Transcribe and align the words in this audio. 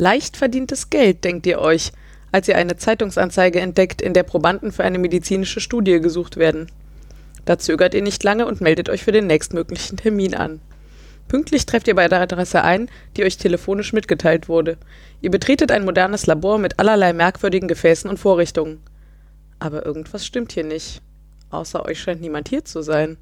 Leicht 0.00 0.38
verdientes 0.38 0.88
Geld, 0.88 1.24
denkt 1.24 1.44
ihr 1.44 1.58
euch, 1.58 1.92
als 2.32 2.48
ihr 2.48 2.56
eine 2.56 2.78
Zeitungsanzeige 2.78 3.60
entdeckt, 3.60 4.00
in 4.00 4.14
der 4.14 4.22
Probanden 4.22 4.72
für 4.72 4.82
eine 4.82 4.96
medizinische 4.98 5.60
Studie 5.60 6.00
gesucht 6.00 6.38
werden. 6.38 6.72
Da 7.44 7.58
zögert 7.58 7.92
ihr 7.92 8.00
nicht 8.00 8.24
lange 8.24 8.46
und 8.46 8.62
meldet 8.62 8.88
euch 8.88 9.04
für 9.04 9.12
den 9.12 9.26
nächstmöglichen 9.26 9.98
Termin 9.98 10.34
an. 10.34 10.62
Pünktlich 11.28 11.66
trefft 11.66 11.86
ihr 11.86 11.96
bei 11.96 12.08
der 12.08 12.22
Adresse 12.22 12.62
ein, 12.62 12.88
die 13.18 13.24
euch 13.24 13.36
telefonisch 13.36 13.92
mitgeteilt 13.92 14.48
wurde. 14.48 14.78
Ihr 15.20 15.30
betretet 15.30 15.70
ein 15.70 15.84
modernes 15.84 16.24
Labor 16.24 16.56
mit 16.56 16.78
allerlei 16.78 17.12
merkwürdigen 17.12 17.68
Gefäßen 17.68 18.08
und 18.08 18.16
Vorrichtungen. 18.16 18.80
Aber 19.58 19.84
irgendwas 19.84 20.24
stimmt 20.24 20.52
hier 20.52 20.64
nicht. 20.64 21.02
Außer 21.50 21.84
euch 21.84 22.00
scheint 22.00 22.22
niemand 22.22 22.48
hier 22.48 22.64
zu 22.64 22.80
sein. 22.80 23.18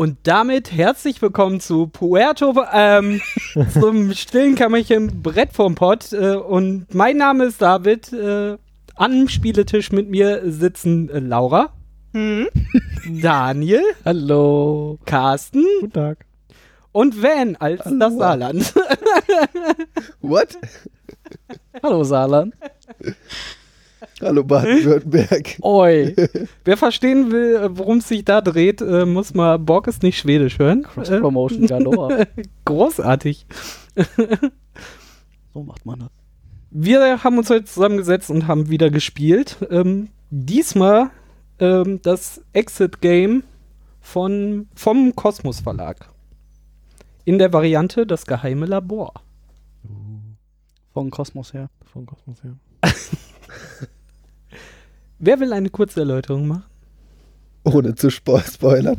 Und 0.00 0.16
damit 0.22 0.72
herzlich 0.72 1.20
willkommen 1.20 1.60
zu 1.60 1.86
Puerto, 1.86 2.54
ähm, 2.72 3.20
zum 3.78 4.14
stillen 4.14 4.54
Kammerchen 4.54 5.20
Brett 5.22 5.52
vom 5.52 5.74
Pott. 5.74 6.14
Äh, 6.14 6.36
und 6.36 6.94
mein 6.94 7.18
Name 7.18 7.44
ist 7.44 7.60
David. 7.60 8.10
Äh, 8.10 8.56
am 8.94 9.28
Spieletisch 9.28 9.92
mit 9.92 10.08
mir 10.08 10.40
sitzen 10.50 11.10
äh, 11.10 11.18
Laura. 11.18 11.74
Hm? 12.14 12.48
Daniel. 13.20 13.82
Hallo. 14.02 14.98
Carsten. 15.04 15.66
Guten 15.82 15.92
Tag. 15.92 16.24
Und 16.92 17.22
Van 17.22 17.56
als 17.56 17.84
Hallo. 17.84 17.98
das 17.98 18.14
Saarland. 18.14 18.74
What? 20.22 20.56
Hallo 21.82 22.04
Saarland. 22.04 22.54
Hallo 24.20 24.44
Baden-Württemberg. 24.44 25.56
Oi. 25.62 26.14
Wer 26.64 26.76
verstehen 26.76 27.30
will, 27.32 27.56
äh, 27.56 27.78
worum 27.78 27.98
es 27.98 28.08
sich 28.08 28.24
da 28.24 28.40
dreht, 28.40 28.82
äh, 28.82 29.06
muss 29.06 29.34
mal 29.34 29.58
Borg 29.58 29.86
ist 29.86 30.02
nicht 30.02 30.18
schwedisch 30.18 30.58
hören. 30.58 30.80
Äh, 30.80 30.88
Cross-Promotion 30.88 31.66
galore. 31.66 32.28
großartig. 32.64 33.46
So 35.52 35.64
macht 35.64 35.84
man 35.84 35.98
das. 35.98 36.10
Wir 36.70 37.24
haben 37.24 37.36
uns 37.36 37.50
heute 37.50 37.64
zusammengesetzt 37.64 38.30
und 38.30 38.46
haben 38.46 38.70
wieder 38.70 38.88
gespielt. 38.88 39.56
Ähm, 39.68 40.10
diesmal 40.30 41.10
ähm, 41.58 42.00
das 42.02 42.40
Exit-Game 42.52 43.42
von, 44.00 44.68
vom 44.76 45.16
Kosmos 45.16 45.58
Verlag. 45.58 46.08
In 47.24 47.38
der 47.38 47.52
Variante 47.52 48.06
Das 48.06 48.26
geheime 48.26 48.66
Labor. 48.66 49.12
Von 50.92 51.10
Kosmos 51.10 51.52
her. 51.52 51.68
Von 51.92 52.06
Kosmos 52.06 52.44
her. 52.44 52.54
Wer 55.20 55.38
will 55.38 55.52
eine 55.52 55.70
kurze 55.70 56.00
Erläuterung 56.00 56.48
machen? 56.48 56.64
Ohne 57.64 57.94
zu 57.94 58.10
spo 58.10 58.40
spoilern. 58.40 58.96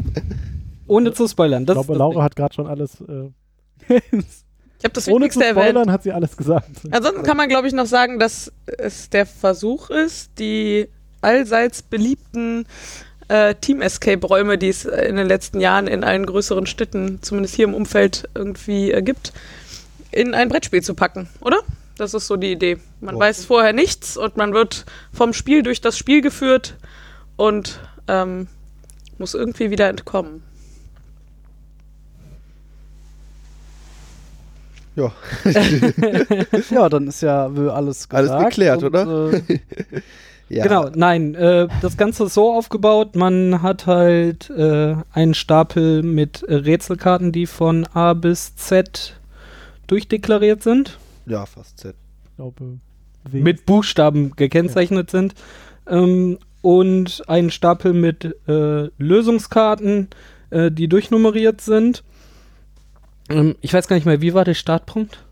Ohne 0.88 1.14
zu 1.14 1.28
spoilern. 1.28 1.64
Ich 1.64 1.68
Das 1.68 1.76
glaube, 1.76 1.96
Laura 1.96 2.24
hat 2.24 2.36
gerade 2.36 2.54
schon 2.54 2.68
alles. 2.68 3.02
Äh, 3.02 3.30
Ich 4.80 4.86
habe 4.86 4.94
das 4.96 5.08
ohne 5.08 5.26
Wichtigste 5.26 5.42
zu 5.42 5.46
erwähnt. 5.46 5.66
spoilern 5.70 5.92
hat 5.92 6.02
sie 6.02 6.12
alles 6.12 6.36
gesagt. 6.36 6.66
Ansonsten 6.90 7.22
kann 7.22 7.38
man, 7.38 7.48
glaube 7.50 7.68
ich, 7.68 7.74
noch 7.74 7.86
sagen, 7.86 8.18
dass 8.18 8.52
es 8.66 9.12
der 9.12 9.28
Versuch 9.28 9.92
ist, 9.92 10.32
die 10.40 10.88
allseits 11.22 11.84
beliebten 11.84 12.66
äh, 13.28 13.54
Team-Escape-Räume, 13.54 14.58
die 14.58 14.70
es 14.70 14.86
in 14.86 15.18
den 15.18 15.28
letzten 15.28 15.60
Jahren 15.60 15.86
in 15.86 16.04
allen 16.04 16.26
größeren 16.26 16.66
Städten, 16.66 17.20
zumindest 17.22 17.54
hier 17.54 17.66
im 17.66 17.76
Umfeld, 17.76 18.28
irgendwie 18.34 18.92
äh, 18.92 19.04
gibt, 19.04 19.34
in 20.12 20.34
ein 20.34 20.50
Brettspiel 20.50 20.82
zu 20.82 20.96
packen, 20.96 21.30
oder? 21.42 21.60
Das 21.98 22.14
ist 22.14 22.28
so 22.28 22.36
die 22.38 22.52
Idee. 22.52 22.78
Man 23.00 23.16
Ja. 23.16 23.22
weiß 23.22 23.46
vorher 23.46 23.74
nichts 23.74 24.18
und 24.18 24.38
man 24.38 24.54
wird 24.54 24.86
vom 25.14 25.34
Spiel 25.34 25.62
durch 25.64 25.82
das 25.82 25.98
Spiel 25.98 26.22
geführt 26.22 26.76
und 27.36 27.80
ähm, 28.08 28.48
muss 29.18 29.34
irgendwie 29.34 29.70
wieder 29.72 29.88
entkommen. 29.90 30.44
Ja. 34.96 35.12
Ja, 36.70 36.90
dann 36.90 37.08
ist 37.08 37.22
ja 37.22 37.46
alles 37.46 38.08
Alles 38.10 38.10
gesagt. 38.10 38.46
geklärt, 38.50 38.84
und, 38.84 38.90
oder? 38.90 39.34
Äh, 39.34 39.42
ja. 40.50 40.64
Genau, 40.64 40.90
nein, 40.94 41.34
äh, 41.36 41.68
das 41.82 41.96
Ganze 41.98 42.26
ist 42.26 42.34
so 42.34 42.52
aufgebaut, 42.54 43.16
man 43.16 43.62
hat 43.62 43.88
halt 43.88 44.50
äh, 44.50 44.96
einen 45.14 45.34
Stapel 45.34 46.04
mit 46.04 46.44
Rätselkarten, 46.48 47.32
die 47.32 47.46
von 47.46 47.86
A 47.94 48.14
bis 48.14 48.56
Z 48.58 49.16
durchdeklariert 49.88 50.62
sind, 50.64 50.98
Ja, 51.26 51.46
fast 51.46 51.80
Z. 51.80 51.96
Ich 52.24 52.36
glaube, 52.36 52.80
W. 53.26 53.42
mit 53.42 53.66
Buchstaben 53.66 54.32
gekennzeichnet 54.36 55.12
sind 55.12 55.36
ähm, 55.88 56.40
und 56.62 57.24
einen 57.28 57.52
Stapel 57.52 57.94
mit 57.94 58.36
äh, 58.48 58.90
Lösungskarten, 58.98 60.10
äh, 60.50 60.72
die 60.72 60.88
durchnummeriert 60.88 61.62
sind. 61.62 62.04
Ähm, 63.30 63.56
ich 63.62 63.74
weiß 63.74 63.88
gar 63.88 63.96
nicht 63.96 64.06
mehr, 64.06 64.22
wie 64.22 64.34
war 64.34 64.46
der 64.46 64.54
Startpunkt? 64.54 65.24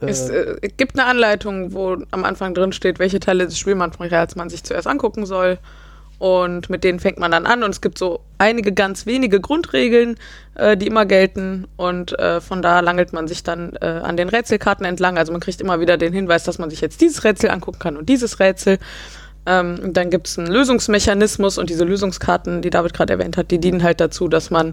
Es 0.00 0.28
äh, 0.28 0.56
äh, 0.60 0.68
gibt 0.76 0.98
eine 0.98 1.08
Anleitung, 1.08 1.72
wo 1.72 1.96
am 2.10 2.24
Anfang 2.24 2.54
drin 2.54 2.72
steht, 2.72 2.98
welche 2.98 3.20
Teile 3.20 3.44
des 3.44 3.58
Spielmaterials 3.58 4.36
man 4.36 4.50
sich 4.50 4.64
zuerst 4.64 4.86
angucken 4.86 5.26
soll. 5.26 5.58
Und 6.24 6.70
mit 6.70 6.84
denen 6.84 7.00
fängt 7.00 7.18
man 7.18 7.32
dann 7.32 7.44
an. 7.44 7.62
Und 7.62 7.68
es 7.68 7.82
gibt 7.82 7.98
so 7.98 8.20
einige 8.38 8.72
ganz 8.72 9.04
wenige 9.04 9.42
Grundregeln, 9.42 10.16
äh, 10.54 10.74
die 10.74 10.86
immer 10.86 11.04
gelten. 11.04 11.66
Und 11.76 12.18
äh, 12.18 12.40
von 12.40 12.62
da 12.62 12.80
langelt 12.80 13.12
man 13.12 13.28
sich 13.28 13.42
dann 13.42 13.76
äh, 13.82 14.00
an 14.02 14.16
den 14.16 14.30
Rätselkarten 14.30 14.86
entlang. 14.86 15.18
Also 15.18 15.32
man 15.32 15.42
kriegt 15.42 15.60
immer 15.60 15.80
wieder 15.80 15.98
den 15.98 16.14
Hinweis, 16.14 16.44
dass 16.44 16.58
man 16.58 16.70
sich 16.70 16.80
jetzt 16.80 17.02
dieses 17.02 17.24
Rätsel 17.24 17.50
angucken 17.50 17.78
kann 17.78 17.98
und 17.98 18.08
dieses 18.08 18.40
Rätsel. 18.40 18.78
Ähm, 19.44 19.92
dann 19.92 20.08
gibt 20.08 20.26
es 20.26 20.38
einen 20.38 20.50
Lösungsmechanismus 20.50 21.58
und 21.58 21.68
diese 21.68 21.84
Lösungskarten, 21.84 22.62
die 22.62 22.70
David 22.70 22.94
gerade 22.94 23.12
erwähnt 23.12 23.36
hat, 23.36 23.50
die 23.50 23.58
dienen 23.58 23.82
halt 23.82 24.00
dazu, 24.00 24.26
dass 24.26 24.50
man 24.50 24.72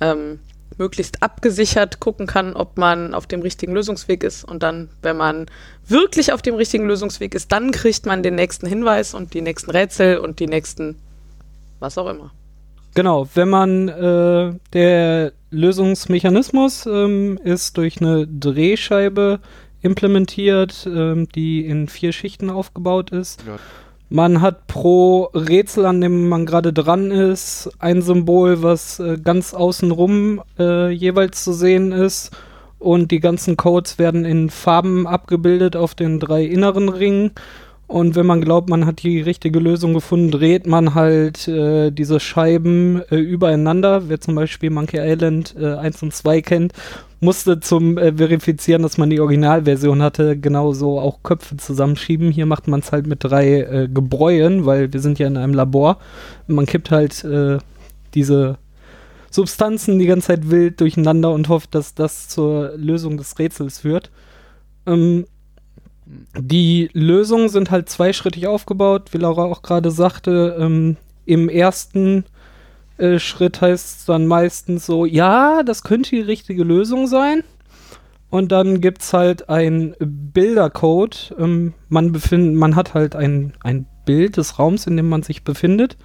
ähm, 0.00 0.38
möglichst 0.78 1.22
abgesichert 1.22 2.00
gucken 2.00 2.26
kann, 2.26 2.54
ob 2.54 2.76
man 2.76 3.14
auf 3.14 3.26
dem 3.26 3.40
richtigen 3.40 3.72
Lösungsweg 3.72 4.22
ist. 4.22 4.44
Und 4.44 4.62
dann, 4.62 4.88
wenn 5.02 5.16
man 5.16 5.46
wirklich 5.86 6.32
auf 6.32 6.42
dem 6.42 6.54
richtigen 6.54 6.86
Lösungsweg 6.86 7.34
ist, 7.34 7.52
dann 7.52 7.70
kriegt 7.70 8.06
man 8.06 8.22
den 8.22 8.34
nächsten 8.34 8.66
Hinweis 8.66 9.14
und 9.14 9.34
die 9.34 9.40
nächsten 9.40 9.70
Rätsel 9.70 10.18
und 10.18 10.40
die 10.40 10.46
nächsten 10.46 10.96
was 11.78 11.98
auch 11.98 12.08
immer. 12.08 12.30
Genau, 12.94 13.28
wenn 13.34 13.50
man 13.50 13.88
äh, 13.88 14.54
der 14.72 15.32
Lösungsmechanismus 15.50 16.86
ähm, 16.86 17.38
ist 17.44 17.76
durch 17.76 18.00
eine 18.00 18.26
Drehscheibe 18.26 19.40
implementiert, 19.82 20.88
ähm, 20.90 21.28
die 21.34 21.66
in 21.66 21.88
vier 21.88 22.12
Schichten 22.12 22.48
aufgebaut 22.48 23.10
ist. 23.10 23.44
Ja. 23.46 23.58
Man 24.08 24.40
hat 24.40 24.68
pro 24.68 25.24
Rätsel, 25.34 25.84
an 25.84 26.00
dem 26.00 26.28
man 26.28 26.46
gerade 26.46 26.72
dran 26.72 27.10
ist, 27.10 27.70
ein 27.80 28.02
Symbol, 28.02 28.62
was 28.62 29.00
äh, 29.00 29.18
ganz 29.18 29.52
außenrum 29.52 30.42
äh, 30.58 30.90
jeweils 30.90 31.42
zu 31.42 31.52
sehen 31.52 31.90
ist. 31.90 32.30
Und 32.78 33.10
die 33.10 33.18
ganzen 33.18 33.56
Codes 33.56 33.98
werden 33.98 34.24
in 34.24 34.48
Farben 34.48 35.08
abgebildet 35.08 35.74
auf 35.74 35.96
den 35.96 36.20
drei 36.20 36.44
inneren 36.44 36.88
Ringen. 36.88 37.32
Und 37.86 38.16
wenn 38.16 38.26
man 38.26 38.40
glaubt, 38.40 38.68
man 38.68 38.84
hat 38.84 39.04
die 39.04 39.20
richtige 39.20 39.60
Lösung 39.60 39.94
gefunden, 39.94 40.32
dreht 40.32 40.66
man 40.66 40.94
halt 40.94 41.46
äh, 41.46 41.92
diese 41.92 42.18
Scheiben 42.18 43.00
äh, 43.10 43.16
übereinander. 43.16 44.08
Wer 44.08 44.20
zum 44.20 44.34
Beispiel 44.34 44.70
Monkey 44.70 44.98
Island 44.98 45.54
äh, 45.56 45.74
1 45.74 46.02
und 46.02 46.12
2 46.12 46.42
kennt, 46.42 46.72
musste 47.20 47.60
zum 47.60 47.96
äh, 47.96 48.12
Verifizieren, 48.16 48.82
dass 48.82 48.98
man 48.98 49.10
die 49.10 49.20
Originalversion 49.20 50.02
hatte, 50.02 50.36
genauso 50.36 50.98
auch 50.98 51.22
Köpfe 51.22 51.56
zusammenschieben. 51.58 52.32
Hier 52.32 52.46
macht 52.46 52.66
man 52.66 52.80
es 52.80 52.90
halt 52.90 53.06
mit 53.06 53.22
drei 53.22 53.60
äh, 53.60 53.88
Gebräuen, 53.88 54.66
weil 54.66 54.92
wir 54.92 55.00
sind 55.00 55.20
ja 55.20 55.28
in 55.28 55.36
einem 55.36 55.54
Labor. 55.54 55.98
Man 56.48 56.66
kippt 56.66 56.90
halt 56.90 57.22
äh, 57.22 57.58
diese 58.14 58.58
Substanzen 59.30 60.00
die 60.00 60.06
ganze 60.06 60.28
Zeit 60.28 60.50
wild 60.50 60.80
durcheinander 60.80 61.30
und 61.30 61.48
hofft, 61.48 61.74
dass 61.76 61.94
das 61.94 62.28
zur 62.28 62.72
Lösung 62.76 63.16
des 63.16 63.38
Rätsels 63.38 63.80
führt. 63.80 64.10
Ähm, 64.86 65.26
die 66.38 66.90
Lösungen 66.92 67.48
sind 67.48 67.70
halt 67.70 67.88
zweischrittig 67.88 68.46
aufgebaut, 68.46 69.08
wie 69.12 69.18
Laura 69.18 69.44
auch 69.44 69.62
gerade 69.62 69.90
sagte. 69.90 70.56
Ähm, 70.58 70.96
Im 71.24 71.48
ersten 71.48 72.24
äh, 72.98 73.18
Schritt 73.18 73.60
heißt 73.60 73.98
es 73.98 74.04
dann 74.06 74.26
meistens 74.26 74.86
so, 74.86 75.04
ja, 75.04 75.62
das 75.62 75.82
könnte 75.82 76.10
die 76.10 76.20
richtige 76.20 76.62
Lösung 76.62 77.06
sein. 77.06 77.42
Und 78.30 78.52
dann 78.52 78.80
gibt 78.80 79.02
es 79.02 79.12
halt 79.12 79.48
einen 79.48 79.94
Bildercode. 79.98 81.34
Ähm, 81.38 81.74
man, 81.88 82.12
befind, 82.12 82.54
man 82.54 82.76
hat 82.76 82.94
halt 82.94 83.16
ein, 83.16 83.54
ein 83.62 83.86
Bild 84.04 84.36
des 84.36 84.58
Raums, 84.58 84.86
in 84.86 84.96
dem 84.96 85.08
man 85.08 85.22
sich 85.22 85.42
befindet, 85.42 85.96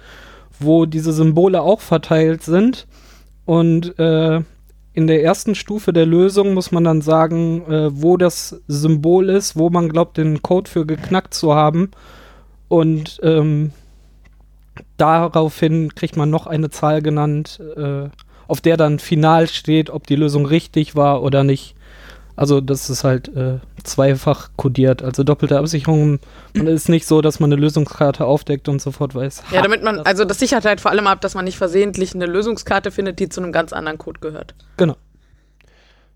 wo 0.58 0.86
diese 0.86 1.12
Symbole 1.12 1.62
auch 1.62 1.80
verteilt 1.80 2.42
sind. 2.42 2.86
Und 3.44 3.98
äh, 3.98 4.40
in 4.94 5.06
der 5.06 5.22
ersten 5.22 5.54
Stufe 5.54 5.92
der 5.92 6.06
Lösung 6.06 6.54
muss 6.54 6.70
man 6.70 6.84
dann 6.84 7.00
sagen, 7.00 7.64
äh, 7.66 7.88
wo 7.92 8.16
das 8.16 8.60
Symbol 8.68 9.30
ist, 9.30 9.56
wo 9.56 9.70
man 9.70 9.88
glaubt, 9.88 10.18
den 10.18 10.42
Code 10.42 10.68
für 10.68 10.84
geknackt 10.84 11.32
zu 11.32 11.54
haben. 11.54 11.90
Und 12.68 13.18
ähm, 13.22 13.72
daraufhin 14.96 15.94
kriegt 15.94 16.16
man 16.16 16.30
noch 16.30 16.46
eine 16.46 16.70
Zahl 16.70 17.00
genannt, 17.02 17.60
äh, 17.76 18.08
auf 18.48 18.60
der 18.60 18.76
dann 18.76 18.98
final 18.98 19.48
steht, 19.48 19.88
ob 19.88 20.06
die 20.06 20.16
Lösung 20.16 20.44
richtig 20.44 20.94
war 20.94 21.22
oder 21.22 21.42
nicht. 21.42 21.74
Also 22.34 22.60
das 22.60 22.88
ist 22.88 23.04
halt 23.04 23.28
äh, 23.36 23.58
zweifach 23.84 24.50
kodiert, 24.56 25.02
also 25.02 25.22
doppelte 25.22 25.58
Absicherung. 25.58 26.18
Und 26.56 26.66
es 26.66 26.82
ist 26.82 26.88
nicht 26.88 27.06
so, 27.06 27.20
dass 27.20 27.40
man 27.40 27.52
eine 27.52 27.60
Lösungskarte 27.60 28.24
aufdeckt 28.24 28.68
und 28.68 28.80
sofort 28.80 29.14
weiß. 29.14 29.42
Ja, 29.52 29.60
damit 29.62 29.82
man, 29.82 29.98
das- 29.98 30.06
also 30.06 30.24
das 30.24 30.38
sichert 30.38 30.64
halt 30.64 30.80
vor 30.80 30.90
allem 30.90 31.06
ab, 31.06 31.20
dass 31.20 31.34
man 31.34 31.44
nicht 31.44 31.58
versehentlich 31.58 32.14
eine 32.14 32.26
Lösungskarte 32.26 32.90
findet, 32.90 33.18
die 33.18 33.28
zu 33.28 33.42
einem 33.42 33.52
ganz 33.52 33.72
anderen 33.72 33.98
Code 33.98 34.20
gehört. 34.20 34.54
Genau. 34.78 34.96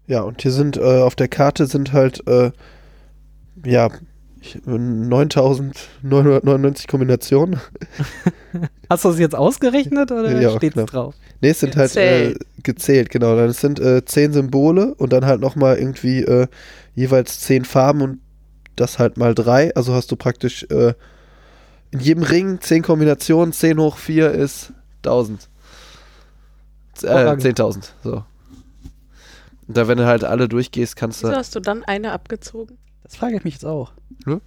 Ja, 0.06 0.22
und 0.22 0.40
hier 0.42 0.52
sind 0.52 0.76
äh, 0.76 1.02
auf 1.02 1.16
der 1.16 1.28
Karte 1.28 1.66
sind 1.66 1.92
halt 1.92 2.26
äh, 2.28 2.50
ja, 3.64 3.90
9999 4.64 6.86
Kombinationen. 6.86 7.60
Hast 8.90 9.04
du 9.04 9.08
das 9.10 9.18
jetzt 9.18 9.34
ausgerechnet 9.34 10.12
oder 10.12 10.40
Ja, 10.40 10.56
steht's 10.56 10.74
knapp. 10.74 10.90
drauf? 10.90 11.14
Ne, 11.40 11.48
es 11.50 11.60
sind 11.60 11.76
halt 11.76 11.96
äh, 11.96 12.34
Gezählt. 12.62 13.10
genau. 13.10 13.36
Dann 13.36 13.48
es 13.50 13.60
sind 13.60 13.78
äh, 13.80 14.04
zehn 14.04 14.32
Symbole 14.32 14.94
und 14.94 15.12
dann 15.12 15.26
halt 15.26 15.40
nochmal 15.40 15.78
irgendwie 15.78 16.22
äh, 16.22 16.46
jeweils 16.94 17.40
zehn 17.40 17.64
Farben 17.64 18.02
und 18.02 18.20
das 18.76 18.98
halt 18.98 19.16
mal 19.16 19.34
drei. 19.34 19.74
Also 19.74 19.94
hast 19.94 20.10
du 20.12 20.16
praktisch 20.16 20.64
äh, 20.70 20.94
in 21.90 22.00
jedem 22.00 22.22
Ring 22.22 22.60
zehn 22.60 22.82
Kombinationen. 22.82 23.52
10 23.52 23.78
hoch 23.78 23.96
4 23.96 24.30
ist 24.32 24.72
1000. 25.04 25.48
Z- 26.94 27.08
Äh, 27.08 27.12
Hervorragend. 27.12 27.58
10.000, 27.58 27.84
so. 28.02 28.24
Und 29.68 29.76
da, 29.76 29.88
wenn 29.88 29.98
du 29.98 30.06
halt 30.06 30.22
alle 30.24 30.48
durchgehst, 30.48 30.96
kannst 30.96 31.22
Wieso 31.22 31.32
du. 31.32 31.38
hast 31.38 31.54
du 31.56 31.60
dann 31.60 31.82
eine 31.84 32.12
abgezogen? 32.12 32.78
Das 33.06 33.16
frage 33.16 33.36
ich 33.36 33.44
mich 33.44 33.54
jetzt 33.54 33.64
auch. 33.64 33.92
Hm? 34.24 34.40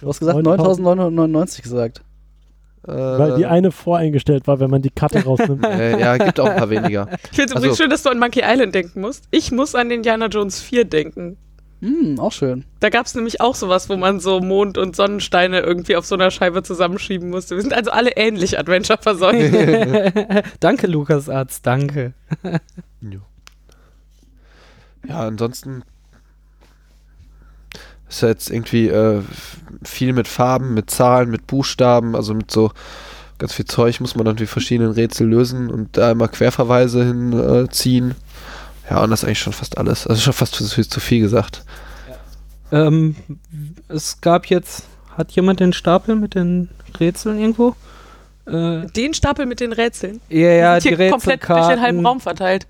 Du 0.00 0.08
hast 0.08 0.18
gesagt 0.18 0.36
9000, 0.36 0.84
9999 0.84 1.62
gesagt. 1.62 2.02
Äh, 2.86 2.92
Weil 2.92 3.36
die 3.36 3.46
eine 3.46 3.72
voreingestellt 3.72 4.46
war, 4.46 4.60
wenn 4.60 4.70
man 4.70 4.82
die 4.82 4.90
Karte 4.90 5.24
rausnimmt. 5.24 5.64
äh, 5.66 5.98
ja, 5.98 6.18
gibt 6.18 6.38
auch 6.38 6.46
ein 6.46 6.56
paar 6.56 6.68
weniger. 6.68 7.08
Ich 7.30 7.36
finde 7.36 7.44
es 7.44 7.52
Also- 7.52 7.56
übrigens 7.58 7.78
schön, 7.78 7.90
dass 7.90 8.02
du 8.02 8.10
an 8.10 8.18
Monkey 8.18 8.42
Island 8.44 8.74
denken 8.74 9.00
musst. 9.00 9.24
Ich 9.30 9.50
muss 9.52 9.74
an 9.74 9.90
Indiana 9.90 10.26
Jones 10.26 10.60
4 10.60 10.84
denken. 10.84 11.38
Hm, 11.80 12.18
auch 12.20 12.32
schön. 12.32 12.64
Da 12.80 12.90
gab 12.90 13.06
es 13.06 13.14
nämlich 13.14 13.40
auch 13.40 13.54
sowas, 13.54 13.88
wo 13.88 13.96
man 13.96 14.20
so 14.20 14.40
Mond 14.40 14.76
und 14.78 14.94
Sonnensteine 14.96 15.60
irgendwie 15.60 15.96
auf 15.96 16.04
so 16.04 16.14
einer 16.14 16.30
Scheibe 16.30 16.62
zusammenschieben 16.62 17.30
musste. 17.30 17.54
Wir 17.56 17.62
sind 17.62 17.72
also 17.74 17.90
alle 17.90 18.10
ähnlich 18.16 18.58
Adventure 18.58 18.98
versäumt. 19.00 19.54
danke, 20.60 20.86
Lukas 20.86 21.28
Arzt, 21.30 21.66
danke. 21.66 22.12
Ja, 25.08 25.20
ansonsten 25.20 25.82
ist 28.08 28.22
ja 28.22 28.28
jetzt 28.28 28.50
irgendwie 28.50 28.88
äh, 28.88 29.20
viel 29.82 30.12
mit 30.12 30.28
Farben, 30.28 30.74
mit 30.74 30.90
Zahlen, 30.90 31.30
mit 31.30 31.46
Buchstaben, 31.46 32.14
also 32.14 32.34
mit 32.34 32.50
so 32.50 32.70
ganz 33.38 33.52
viel 33.52 33.64
Zeug 33.64 34.00
muss 34.00 34.14
man 34.14 34.24
dann 34.24 34.36
die 34.36 34.46
verschiedenen 34.46 34.92
Rätsel 34.92 35.26
lösen 35.26 35.70
und 35.70 35.96
da 35.96 36.10
immer 36.12 36.28
Querverweise 36.28 37.04
hinziehen. 37.04 38.12
Äh, 38.12 38.90
ja, 38.90 39.02
und 39.02 39.10
das 39.10 39.20
ist 39.22 39.24
eigentlich 39.24 39.38
schon 39.40 39.52
fast 39.52 39.78
alles. 39.78 40.06
Also 40.06 40.20
schon 40.20 40.32
fast 40.32 40.54
zu, 40.54 40.64
zu 40.64 41.00
viel 41.00 41.20
gesagt. 41.20 41.64
Ähm, 42.70 43.16
es 43.88 44.20
gab 44.20 44.46
jetzt, 44.46 44.84
hat 45.16 45.32
jemand 45.32 45.60
den 45.60 45.72
Stapel 45.72 46.16
mit 46.16 46.34
den 46.34 46.68
Rätseln 46.98 47.38
irgendwo? 47.38 47.74
Äh, 48.46 48.86
Den 48.94 49.14
Stapel 49.14 49.46
mit 49.46 49.60
den 49.60 49.72
Rätseln. 49.72 50.20
ja, 50.28 50.50
ja, 50.50 50.80
sind 50.80 50.92
die 50.92 50.96
hier 50.96 51.10
komplett 51.10 51.48
durch 51.48 51.48
den 51.48 51.58
halben 51.58 51.80
Rätselkarten. 51.80 52.06
Raum 52.06 52.20
verteilt. 52.20 52.66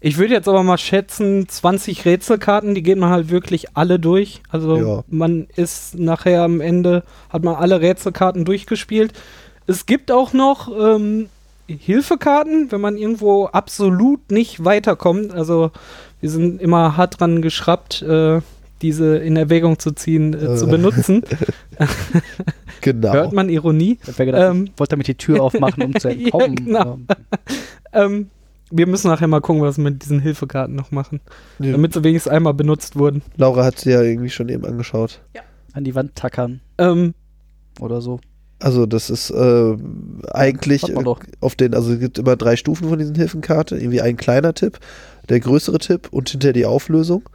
Ich 0.00 0.16
würde 0.16 0.32
jetzt 0.34 0.48
aber 0.48 0.62
mal 0.62 0.78
schätzen, 0.78 1.48
20 1.48 2.04
Rätselkarten, 2.04 2.74
die 2.74 2.82
geht 2.84 2.98
man 2.98 3.10
halt 3.10 3.30
wirklich 3.30 3.76
alle 3.76 3.98
durch. 3.98 4.42
Also 4.48 4.76
Ja. 4.76 5.04
man 5.08 5.48
ist 5.56 5.98
nachher 5.98 6.42
am 6.42 6.60
Ende, 6.60 7.02
hat 7.30 7.42
man 7.42 7.56
alle 7.56 7.80
Rätselkarten 7.80 8.44
durchgespielt. 8.44 9.12
Es 9.66 9.86
gibt 9.86 10.12
auch 10.12 10.32
noch 10.32 10.70
ähm, 10.78 11.28
Hilfekarten, 11.66 12.70
wenn 12.70 12.80
man 12.80 12.96
irgendwo 12.96 13.46
absolut 13.46 14.30
nicht 14.30 14.64
weiterkommt. 14.64 15.32
Also 15.32 15.72
wir 16.20 16.30
sind 16.30 16.62
immer 16.62 16.96
hart 16.96 17.18
dran 17.20 17.42
geschraubt, 17.42 18.00
äh, 18.02 18.40
diese 18.82 19.16
in 19.18 19.36
Erwägung 19.36 19.80
zu 19.80 19.90
ziehen, 19.90 20.32
äh, 20.32 20.54
zu 20.54 20.66
Äh. 20.66 20.70
benutzen. 20.70 21.22
Genau. 22.80 23.12
Hört 23.12 23.32
man 23.32 23.48
Ironie? 23.48 23.98
Ich 24.06 24.16
gedacht, 24.16 24.54
Ähm. 24.54 24.66
ich 24.72 24.78
wollte 24.78 24.90
damit 24.90 25.08
die 25.08 25.16
Tür 25.16 25.42
aufmachen, 25.42 25.82
um 25.82 25.98
zu 25.98 26.08
Ja, 26.10 26.14
entkommen. 26.14 26.54
genau. 26.54 26.98
Ähm, 27.92 28.02
Ähm, 28.12 28.30
wir 28.70 28.86
müssen 28.86 29.08
nachher 29.08 29.28
mal 29.28 29.40
gucken, 29.40 29.62
was 29.62 29.76
wir 29.78 29.84
mit 29.84 30.02
diesen 30.02 30.20
Hilfekarten 30.20 30.74
noch 30.74 30.90
machen. 30.90 31.20
Ja. 31.58 31.72
Damit 31.72 31.94
sie 31.94 32.04
wenigstens 32.04 32.32
einmal 32.32 32.54
benutzt 32.54 32.96
wurden. 32.96 33.22
Laura 33.36 33.64
hat 33.64 33.78
sie 33.78 33.90
ja 33.90 34.02
irgendwie 34.02 34.30
schon 34.30 34.48
eben 34.48 34.64
angeschaut. 34.64 35.20
an 35.72 35.84
die 35.84 35.94
Wand 35.94 36.14
tackern 36.16 36.60
Ähm, 36.78 37.14
oder 37.80 38.00
so. 38.00 38.20
Also 38.60 38.86
das 38.86 39.08
ist 39.08 39.30
äh, 39.30 39.76
eigentlich 40.32 40.84
auf 41.40 41.54
den, 41.54 41.74
also 41.74 41.92
es 41.92 42.00
gibt 42.00 42.18
immer 42.18 42.34
drei 42.34 42.56
Stufen 42.56 42.88
von 42.88 42.98
diesen 42.98 43.14
Hilfenkarte. 43.14 43.76
Irgendwie 43.76 44.00
ein 44.00 44.16
kleiner 44.16 44.52
Tipp, 44.54 44.80
der 45.28 45.38
größere 45.40 45.78
Tipp 45.78 46.08
und 46.10 46.28
hinter 46.28 46.52
die 46.52 46.66
Auflösung. 46.66 47.28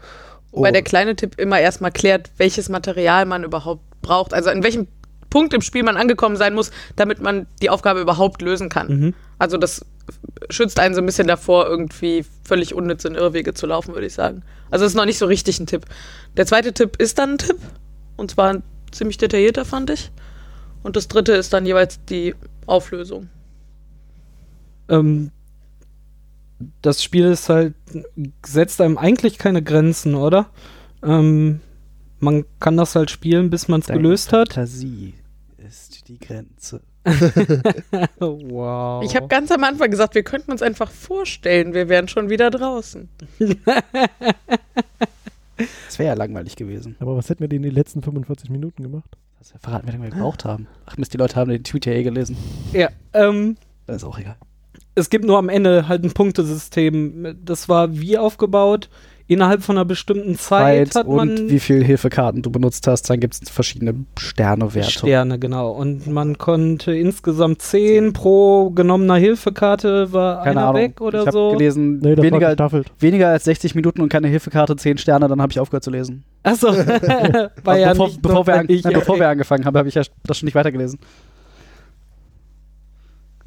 Wobei 0.52 0.68
Und- 0.70 0.74
der 0.74 0.82
kleine 0.84 1.16
Tipp 1.16 1.40
immer 1.40 1.60
erstmal 1.60 1.92
klärt, 1.92 2.32
welches 2.38 2.68
Material 2.70 3.26
man 3.26 3.44
überhaupt 3.46 3.84
braucht. 4.02 4.34
Also 4.34 4.50
an 4.50 4.64
welchem 4.64 4.88
Punkt 5.34 5.52
im 5.56 5.62
Spiel 5.62 5.82
man 5.82 5.98
angekommen 5.98 6.36
sein 6.36 6.54
muss, 6.54 6.70
damit 6.96 7.20
man 7.20 7.48
die 7.60 7.72
Aufgabe 7.72 8.00
überhaupt 8.00 8.44
lösen 8.44 8.70
kann. 8.70 8.88
mhm. 8.88 9.14
Also 9.40 9.58
das 9.58 9.84
schützt 10.52 10.80
einen 10.80 10.94
so 10.94 11.02
ein 11.02 11.08
bisschen 11.08 11.28
davor, 11.28 11.66
irgendwie 11.66 12.24
völlig 12.44 12.76
unnütz 12.76 13.04
in 13.04 13.16
Irrwege 13.16 13.56
zu 13.56 13.66
laufen, 13.66 13.96
würde 13.96 14.06
ich 14.06 14.14
sagen. 14.14 14.44
Also 14.70 14.86
das 14.86 14.92
ist 14.92 14.96
noch 14.96 15.06
nicht 15.06 15.18
so 15.18 15.26
richtig 15.26 15.60
ein 15.60 15.66
Tipp. 15.66 15.86
Der 16.38 16.46
zweite 16.46 16.72
Tipp 16.72 16.98
ist 16.98 17.18
dann 17.18 17.32
ein 17.32 17.38
Tipp. 17.40 17.58
Und 18.16 18.30
zwar 18.30 18.54
ein 18.54 18.64
ziemlich 18.92 19.18
detaillierter, 19.18 19.66
fand 19.66 19.90
ich. 19.90 20.12
Und 20.84 20.96
das 20.96 21.08
dritte 21.08 21.32
ist 21.32 21.52
dann 21.52 21.66
jeweils 21.66 22.00
die 22.06 22.36
Auflösung. 22.68 23.28
ähm, 24.90 25.32
das 26.84 27.02
Spiel 27.02 27.26
ist 27.26 27.50
halt, 27.50 27.74
setzt 28.46 28.80
einem 28.82 29.00
eigentlich 29.00 29.40
keine 29.40 29.64
Grenzen, 29.64 30.14
oder? 30.14 30.46
Ähm, 31.02 31.60
man 32.20 32.46
kann 32.60 32.78
das 32.78 32.96
halt 32.96 33.10
spielen, 33.10 33.50
bis 33.50 33.68
man 33.68 33.82
es 33.82 33.88
gelöst 33.88 34.32
hat. 34.32 34.54
Fantasie 34.54 35.16
ist 35.68 36.08
die 36.08 36.20
Grenze. 36.20 36.82
wow. 38.20 39.04
Ich 39.04 39.16
habe 39.16 39.28
ganz 39.28 39.52
am 39.52 39.64
Anfang 39.64 39.92
gesagt, 39.92 40.16
wir 40.16 40.24
könnten 40.24 40.52
uns 40.52 40.62
einfach 40.62 40.90
vorstellen, 40.90 41.74
wir 41.74 41.90
wären 41.90 42.08
schon 42.08 42.30
wieder 42.30 42.50
draußen. 42.50 43.10
Das 45.86 46.00
wäre 46.00 46.10
ja 46.10 46.14
langweilig 46.16 46.56
gewesen. 46.56 46.96
Aber 47.00 47.16
was 47.16 47.30
hätten 47.30 47.42
wir 47.42 47.48
denn 47.48 47.58
in 47.58 47.70
den 47.70 47.76
letzten 47.76 48.02
45 48.02 48.50
Minuten 48.50 48.82
gemacht? 48.82 49.16
Das 49.38 49.48
ist 49.48 49.54
ja 49.54 49.60
verraten, 49.60 49.88
wie 49.88 49.92
lange 49.92 50.04
wir 50.06 50.10
gebraucht 50.10 50.46
haben. 50.46 50.68
Ach 50.88 50.98
Mist, 50.98 51.14
die 51.14 51.18
Leute 51.18 51.36
haben 51.36 51.52
den 51.52 51.64
Tweet 51.64 51.86
ja 51.86 51.94
eh 51.94 52.02
gelesen. 52.04 52.36
ja, 52.74 52.90
ähm, 53.14 53.56
Das 53.86 53.98
ist 53.98 54.04
auch 54.04 54.18
egal. 54.18 54.36
es 54.96 55.12
gibt 55.12 55.26
nur 55.26 55.38
am 55.38 55.50
Ende 55.50 55.88
halt 55.88 56.04
ein 56.04 56.12
Punktesystem. 56.12 57.38
Das 57.46 57.70
war 57.70 57.94
wie 57.94 58.18
aufgebaut. 58.18 58.90
Innerhalb 59.26 59.64
von 59.64 59.78
einer 59.78 59.86
bestimmten 59.86 60.38
Zeit, 60.38 60.90
Zeit 60.92 60.96
hat 61.06 61.08
man 61.08 61.30
und 61.30 61.50
wie 61.50 61.60
viele 61.60 61.84
Hilfekarten 61.86 62.42
du 62.42 62.50
benutzt 62.52 62.86
hast, 62.88 63.10
dann 63.10 63.22
gibt 63.22 63.36
es 63.42 63.50
verschiedene 63.50 63.96
Sternewerte. 64.20 64.92
Sterne, 64.92 65.40
genau. 65.40 65.72
Und 65.72 66.08
man 66.08 66.38
konnte 66.38 66.94
insgesamt 66.94 67.62
10 67.62 68.12
pro 68.12 68.70
genommener 68.72 69.16
Hilfekarte, 69.16 70.12
war 70.12 70.44
Keine 70.44 70.60
einer 70.60 70.68
Ahnung. 70.70 70.82
weg 70.82 71.00
oder 71.00 71.22
ich 71.22 71.28
habe 71.28 71.32
so. 71.38 71.52
gelesen, 71.52 72.00
Nee, 72.00 72.18
weniger, 72.18 72.82
weniger 73.00 73.30
als 73.30 73.46
60 73.46 73.76
Minuten 73.76 74.02
und 74.02 74.10
keine 74.10 74.28
Hilfekarte, 74.28 74.76
10 74.76 74.98
Sterne, 74.98 75.30
dann 75.30 75.42
habe 75.42 75.52
ich 75.54 75.60
aufgehört 75.60 75.86
zu 75.86 75.92
lesen. 75.92 76.26
Achso, 76.44 76.68
war 76.76 76.76
Also 77.66 77.82
ja 77.82 77.90
bevor, 77.92 78.08
nicht 78.08 78.22
bevor, 78.22 78.46
wir 78.46 78.56
an, 78.60 78.66
nein, 78.70 78.94
bevor 78.94 79.20
wir 79.20 79.30
angefangen 79.30 79.64
haben, 79.64 79.78
habe 79.78 79.88
ich 79.88 79.96
ja 79.96 80.04
das 80.26 80.38
schon 80.38 80.48
nicht 80.48 80.56
weitergelesen. 80.56 81.00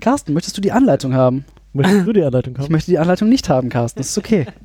Carsten, 0.01 0.33
möchtest 0.33 0.57
du 0.57 0.61
die 0.61 0.73
Anleitung 0.73 1.15
haben? 1.15 1.45
Möchtest 1.73 2.07
du 2.07 2.13
die 2.15 2.23
Anleitung 2.25 2.55
Ich 2.57 2.61
haben? 2.65 2.73
möchte 2.73 2.91
die 2.91 2.99
Anleitung 2.99 3.29
nicht 3.29 3.49
haben, 3.49 3.69
Carsten. 3.69 3.99
Das 4.01 4.09
ist 4.11 4.19
okay. 4.19 4.47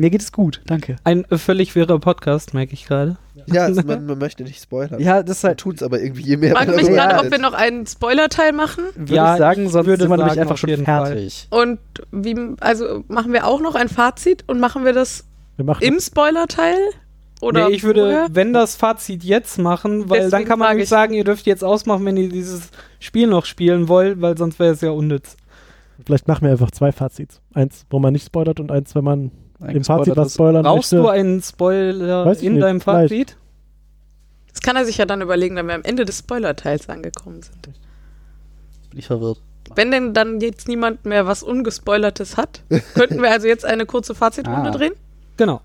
Mir 0.00 0.08
geht 0.08 0.22
es 0.22 0.32
gut, 0.32 0.62
danke. 0.64 0.96
Ein 1.04 1.26
völlig 1.30 1.74
wirrer 1.74 1.98
Podcast, 1.98 2.54
merke 2.54 2.72
ich 2.72 2.86
gerade. 2.86 3.18
Ja, 3.44 3.64
also 3.64 3.82
man, 3.86 4.06
man 4.06 4.16
möchte 4.16 4.44
nicht 4.44 4.62
spoilern. 4.62 4.98
Ja, 4.98 5.22
das 5.22 5.42
Man 5.42 5.50
halt, 5.50 5.60
tut 5.60 5.76
es 5.76 5.82
aber 5.82 6.00
irgendwie 6.00 6.22
je 6.22 6.38
mehr. 6.38 6.52
Ich 6.52 6.56
frage 6.56 6.70
man 6.70 6.76
mich 6.80 6.88
gerade, 6.88 7.18
ob 7.22 7.30
wir 7.30 7.38
noch 7.38 7.52
einen 7.52 7.86
Spoiler-Teil 7.86 8.52
machen. 8.54 8.84
würde 8.94 9.14
Ja, 9.14 9.34
ich 9.34 9.38
sagen, 9.40 9.68
sonst 9.68 9.86
würde 9.86 10.08
nämlich 10.08 10.26
sagen, 10.28 10.40
einfach 10.40 10.56
schon 10.56 10.70
Fall. 10.86 11.06
fertig. 11.06 11.48
Und 11.50 11.80
wie, 12.12 12.34
also 12.60 13.04
machen 13.08 13.34
wir 13.34 13.46
auch 13.46 13.60
noch 13.60 13.74
ein 13.74 13.90
Fazit 13.90 14.42
und 14.46 14.58
machen 14.58 14.86
wir 14.86 14.94
das 14.94 15.24
Wir 15.56 15.66
machen 15.66 15.82
im 15.84 16.00
Spoiler-Teil? 16.00 16.78
Oder 17.42 17.68
nee, 17.68 17.74
ich 17.74 17.82
würde, 17.82 18.00
vorher? 18.00 18.26
wenn 18.32 18.54
das 18.54 18.76
Fazit 18.76 19.22
jetzt 19.22 19.58
machen, 19.58 20.08
weil 20.08 20.20
dann 20.20 20.30
Deswegen 20.30 20.48
kann 20.48 20.58
man 20.60 20.68
nämlich 20.70 20.84
ich. 20.84 20.88
sagen, 20.88 21.12
ihr 21.12 21.24
dürft 21.24 21.44
jetzt 21.44 21.62
ausmachen, 21.62 22.06
wenn 22.06 22.16
ihr 22.16 22.30
dieses 22.30 22.70
Spiel 23.00 23.26
noch 23.26 23.44
spielen 23.44 23.88
wollt, 23.88 24.22
weil 24.22 24.38
sonst 24.38 24.58
wäre 24.58 24.72
es 24.72 24.80
ja 24.80 24.92
unnütz. 24.92 25.36
vielleicht 26.06 26.26
machen 26.26 26.44
wir 26.44 26.52
einfach 26.52 26.70
zwei 26.70 26.90
Fazits. 26.90 27.42
Eins, 27.52 27.84
wo 27.90 27.98
man 27.98 28.14
nicht 28.14 28.24
spoilert 28.24 28.60
und 28.60 28.72
eins, 28.72 28.94
wenn 28.94 29.04
man 29.04 29.30
im 29.68 29.84
Fazit 29.84 30.16
was 30.16 30.34
spoilern 30.34 30.62
Brauchst 30.62 30.92
möchte. 30.92 31.02
du 31.04 31.08
einen 31.08 31.42
Spoiler 31.42 32.24
in 32.40 32.52
nicht, 32.54 32.62
deinem 32.62 32.80
vielleicht. 32.80 33.10
Fazit? 33.12 33.36
Das 34.52 34.60
kann 34.62 34.76
er 34.76 34.84
sich 34.84 34.98
ja 34.98 35.04
dann 35.06 35.22
überlegen, 35.22 35.56
wenn 35.56 35.66
wir 35.66 35.74
am 35.74 35.82
Ende 35.84 36.04
des 36.04 36.18
Spoiler-Teils 36.18 36.88
angekommen 36.88 37.42
sind. 37.42 37.62
Bin 37.62 38.98
ich 38.98 39.06
verwirrt. 39.06 39.40
Wenn 39.74 39.90
denn 39.92 40.14
dann 40.14 40.40
jetzt 40.40 40.66
niemand 40.66 41.04
mehr 41.04 41.26
was 41.26 41.42
Ungespoilertes 41.44 42.36
hat, 42.36 42.62
könnten 42.94 43.22
wir 43.22 43.30
also 43.30 43.46
jetzt 43.46 43.64
eine 43.64 43.86
kurze 43.86 44.14
Fazitrunde 44.16 44.70
Ah. 44.70 44.72
drehen? 44.72 44.94
Genau. 45.36 45.60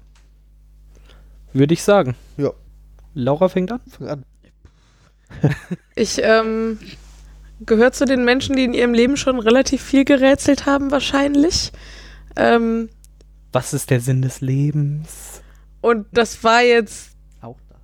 Würde 1.53 1.73
ich 1.73 1.81
sagen. 1.83 2.15
Ja. 2.37 2.51
Laura 3.15 3.49
fängt 3.49 3.71
an. 3.71 3.79
Fang 3.89 4.07
an. 4.09 4.25
Ich 5.95 6.19
ähm, 6.21 6.77
gehöre 7.65 7.91
zu 7.93 8.05
den 8.05 8.25
Menschen, 8.25 8.55
die 8.55 8.63
in 8.65 8.73
ihrem 8.73 8.93
Leben 8.93 9.17
schon 9.17 9.39
relativ 9.39 9.81
viel 9.81 10.05
gerätselt 10.05 10.65
haben, 10.65 10.91
wahrscheinlich. 10.91 11.71
Ähm, 12.35 12.89
Was 13.55 13.73
ist 13.73 13.89
der 13.89 14.01
Sinn 14.01 14.21
des 14.21 14.41
Lebens? 14.41 15.41
und 15.81 16.07
das 16.11 16.43
war 16.43 16.61
jetzt 16.61 17.11
Auch 17.41 17.57
das. 17.69 17.79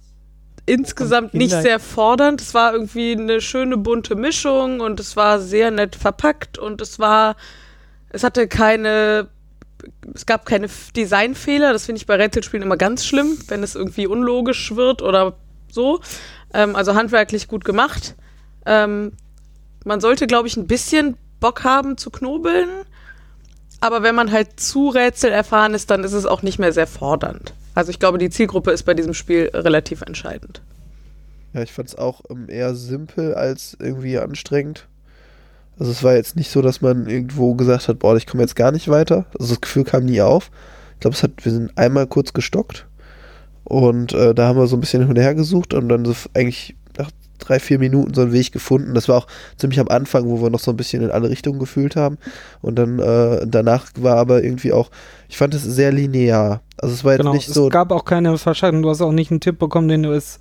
insgesamt 0.66 1.34
nicht 1.34 1.51
sehr 1.51 1.80
fordernd. 1.80 2.42
Es 2.42 2.54
war 2.54 2.74
irgendwie 2.74 3.13
eine 3.13 3.40
schöne 3.42 3.78
bunte 3.78 4.16
Mischung 4.16 4.80
und 4.82 5.00
es 5.00 5.16
war 5.16 5.40
sehr 5.40 5.72
nett 5.72 5.96
verpackt 5.96 6.58
und 6.58 6.82
es 6.82 7.00
war, 7.00 7.36
es 8.10 8.24
hatte 8.24 8.48
keine 8.48 9.30
es 10.13 10.25
gab 10.25 10.46
keine 10.46 10.68
Designfehler. 10.96 11.72
Das 11.74 11.86
finde 11.86 11.98
ich 12.00 12.06
bei 12.06 12.16
Rätselspielen 12.16 12.66
immer 12.66 12.78
ganz 12.78 13.06
schlimm, 13.06 13.38
wenn 13.48 13.63
es 13.63 13.75
irgendwie 13.75 14.08
unlogisch 14.08 14.75
wird 14.75 15.01
oder 15.01 15.38
so. 15.72 16.01
Ähm, 16.54 16.75
also 16.75 16.96
handwerklich 16.96 17.48
gut 17.48 17.63
gemacht. 17.63 18.16
Ähm, 18.66 19.13
man 19.86 20.01
sollte, 20.01 20.28
glaube 20.28 20.48
ich, 20.48 20.58
ein 20.58 20.68
bisschen 20.68 21.18
Bock 21.40 21.63
haben 21.63 21.98
zu 21.98 22.10
knobeln. 22.12 22.70
Aber 23.82 24.04
wenn 24.04 24.16
man 24.16 24.32
halt 24.32 24.60
zu 24.60 24.90
Rätsel 24.90 25.32
erfahren 25.32 25.74
ist, 25.74 25.90
dann 25.90 26.04
ist 26.04 26.14
es 26.14 26.26
auch 26.26 26.44
nicht 26.44 26.60
mehr 26.60 26.72
sehr 26.72 26.88
fordernd. 26.88 27.54
Also 27.74 27.90
ich 27.90 28.00
glaube, 28.00 28.18
die 28.18 28.30
Zielgruppe 28.30 28.72
ist 28.72 28.84
bei 28.84 28.94
diesem 28.94 29.14
Spiel 29.14 29.50
relativ 29.54 30.02
entscheidend. 30.02 30.62
Ja, 31.54 31.62
ich 31.62 31.74
fand 31.74 31.90
es 31.90 31.96
auch 31.98 32.22
ähm, 32.30 32.48
eher 32.48 32.76
simpel 32.76 33.34
als 33.34 33.76
irgendwie 33.80 34.18
anstrengend. 34.18 34.88
Also 35.80 35.92
es 35.92 36.04
war 36.04 36.14
jetzt 36.14 36.36
nicht 36.36 36.52
so, 36.52 36.62
dass 36.62 36.82
man 36.82 37.08
irgendwo 37.08 37.56
gesagt 37.56 37.88
hat, 37.88 38.00
boah, 38.00 38.16
ich 38.16 38.28
komme 38.28 38.44
jetzt 38.44 38.56
gar 38.56 38.72
nicht 38.72 38.88
weiter. 38.88 39.26
Also 39.40 39.54
das 39.54 39.62
Gefühl 39.62 39.84
kam 39.84 40.06
nie 40.06 40.22
auf. 40.22 40.52
Ich 40.94 41.00
glaube, 41.00 41.16
es 41.16 41.24
hat, 41.24 41.32
wir 41.44 41.52
sind 41.52 41.76
einmal 41.78 42.06
kurz 42.06 42.34
gestockt 42.34 42.86
und 43.64 44.14
äh, 44.14 44.36
da 44.36 44.48
haben 44.48 44.60
wir 44.60 44.68
so 44.68 44.78
ein 44.78 44.82
bisschen 44.82 45.02
hin 45.02 45.10
und 45.10 45.18
her 45.18 45.34
gesucht 45.34 45.74
und 45.74 45.90
dann 45.90 46.06
so 46.06 46.14
eigentlich 46.36 46.76
drei, 47.42 47.60
vier 47.60 47.80
Minuten 47.80 48.14
so 48.14 48.22
einen 48.22 48.32
Weg 48.32 48.52
gefunden. 48.52 48.94
Das 48.94 49.10
war 49.10 49.18
auch 49.18 49.28
ziemlich 49.58 49.80
am 49.80 49.90
Anfang, 49.90 50.26
wo 50.28 50.42
wir 50.42 50.50
noch 50.50 50.60
so 50.60 50.72
ein 50.72 50.78
bisschen 50.78 51.04
in 51.04 51.12
alle 51.12 51.30
Richtungen 51.30 51.60
gefühlt 51.60 51.96
haben. 51.96 52.18
Und 52.62 52.76
dann 52.76 53.00
äh, 53.00 53.46
danach 53.46 53.88
war 53.98 54.16
aber 54.18 54.44
irgendwie 54.44 54.72
auch, 54.74 54.90
ich 55.28 55.38
fand 55.38 55.54
es 55.54 55.64
sehr 55.64 55.92
linear. 55.92 56.62
Also 56.78 56.94
es 56.96 57.04
war 57.04 57.14
jetzt 57.14 57.20
Genau, 57.22 57.34
nicht 57.34 57.48
es 57.50 57.54
so. 57.54 57.70
gab 57.70 57.92
auch 57.92 58.06
keine 58.06 58.38
Verschaltung. 58.38 58.82
Du 58.82 58.90
hast 58.90 59.02
auch 59.02 59.12
nicht 59.12 59.32
einen 59.32 59.40
Tipp 59.42 59.60
bekommen, 59.60 59.88
den 59.88 60.04
du 60.04 60.12
es 60.14 60.40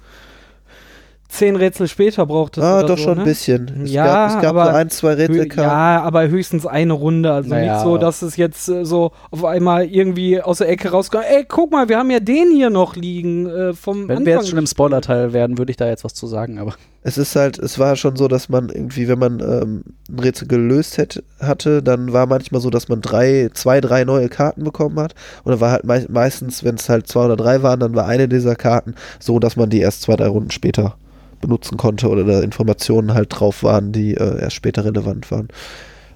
zehn 1.30 1.56
Rätsel 1.56 1.88
später 1.88 2.26
brauchtest. 2.26 2.64
Ah, 2.66 2.78
oder 2.80 2.88
doch 2.88 2.98
so, 2.98 3.04
schon 3.04 3.14
ne? 3.14 3.20
ein 3.22 3.24
bisschen. 3.24 3.82
Es 3.84 3.92
Ja, 3.92 4.04
gab, 4.04 4.28
es 4.36 4.42
gab 4.42 4.56
aber 4.56 4.64
so 4.72 4.76
ein, 4.76 4.90
zwei 4.90 5.14
Rätselkarten. 5.14 5.62
ja, 5.62 6.02
aber 6.02 6.28
höchstens 6.28 6.66
eine 6.66 6.92
Runde. 6.92 7.32
Also 7.32 7.50
Naja. 7.50 7.74
nicht 7.74 7.82
so, 7.84 7.96
dass 7.98 8.22
es 8.22 8.36
jetzt 8.36 8.68
äh, 8.68 8.84
so 8.84 9.12
auf 9.30 9.44
einmal 9.44 9.84
irgendwie 9.86 10.40
aus 10.42 10.58
der 10.58 10.68
Ecke 10.68 10.90
rauskommt. 10.90 11.24
Ey, 11.28 11.44
guck 11.48 11.70
mal, 11.70 11.88
wir 11.88 11.98
haben 11.98 12.10
ja 12.10 12.20
den 12.20 12.50
hier 12.50 12.70
noch 12.70 12.96
liegen 12.96 13.46
äh, 13.46 13.72
vom 13.72 14.02
Wenn 14.08 14.18
Anfang 14.18 14.26
wir 14.26 14.34
jetzt 14.34 14.48
schon 14.50 14.58
im 14.58 14.66
Spoiler-Teil 14.66 15.32
wären, 15.32 15.56
würde 15.58 15.70
ich 15.70 15.76
da 15.76 15.86
jetzt 15.88 16.04
was 16.04 16.14
zu 16.14 16.26
sagen, 16.26 16.58
aber 16.58 16.74
Es 17.02 17.16
ist 17.16 17.34
halt, 17.36 17.58
es 17.58 17.78
war 17.78 17.96
schon 17.96 18.16
so, 18.16 18.28
dass 18.28 18.48
man 18.48 18.68
irgendwie, 18.68 19.08
wenn 19.08 19.18
man 19.18 19.40
ähm, 19.40 19.84
ein 20.10 20.18
Rätsel 20.18 20.48
gelöst 20.48 20.98
hätte, 20.98 21.22
hatte, 21.40 21.82
dann 21.82 22.12
war 22.12 22.26
manchmal 22.26 22.60
so, 22.60 22.70
dass 22.70 22.88
man 22.88 23.00
drei, 23.00 23.50
zwei, 23.54 23.80
drei 23.80 24.04
neue 24.04 24.28
Karten 24.28 24.64
bekommen 24.64 24.98
hat. 24.98 25.14
Und 25.44 25.52
dann 25.52 25.60
war 25.60 25.70
halt 25.70 25.84
mei 25.84 26.04
meistens, 26.08 26.62
wenn 26.64 26.74
es 26.74 26.88
halt 26.88 27.06
zwei 27.06 27.24
oder 27.26 27.36
drei 27.36 27.62
waren, 27.62 27.80
dann 27.80 27.94
war 27.94 28.06
eine 28.06 28.28
dieser 28.28 28.56
Karten 28.56 28.94
so, 29.18 29.38
dass 29.38 29.56
man 29.56 29.70
die 29.70 29.80
erst 29.80 30.02
zwei, 30.02 30.16
drei 30.16 30.26
Runden 30.26 30.50
später 30.50 30.96
benutzen 31.40 31.76
konnte 31.76 32.08
oder 32.08 32.24
da 32.24 32.40
Informationen 32.40 33.14
halt 33.14 33.28
drauf 33.30 33.62
waren, 33.62 33.92
die 33.92 34.14
äh, 34.14 34.40
erst 34.40 34.56
später 34.56 34.84
relevant 34.84 35.30
waren. 35.30 35.48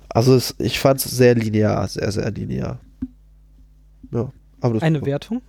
Also 0.09 0.35
es, 0.35 0.54
ich 0.59 0.78
fand 0.78 1.04
es 1.04 1.11
sehr 1.11 1.35
linear, 1.35 1.87
sehr, 1.88 2.11
sehr 2.12 2.31
linear. 2.31 2.78
Ja, 4.12 4.31
aber 4.61 4.75
das 4.75 4.83
Eine 4.83 5.04
Wertung? 5.04 5.43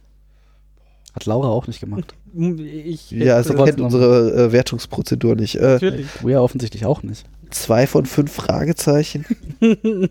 hat 1.15 1.25
Laura 1.25 1.47
auch 1.47 1.67
nicht 1.67 1.79
gemacht. 1.79 2.13
Ich 2.37 3.11
Ja, 3.11 3.35
also 3.37 3.53
kennt 3.53 3.79
unsere 3.79 4.47
äh, 4.47 4.51
Wertungsprozedur 4.51 5.35
nicht. 5.37 5.55
Äh, 5.55 5.61
natürlich. 5.75 6.07
Du 6.21 6.27
ja 6.27 6.41
offensichtlich 6.41 6.85
auch 6.85 7.01
nicht. 7.01 7.25
zwei 7.49 7.87
von 7.87 8.05
fünf 8.05 8.33
Fragezeichen. 8.33 9.25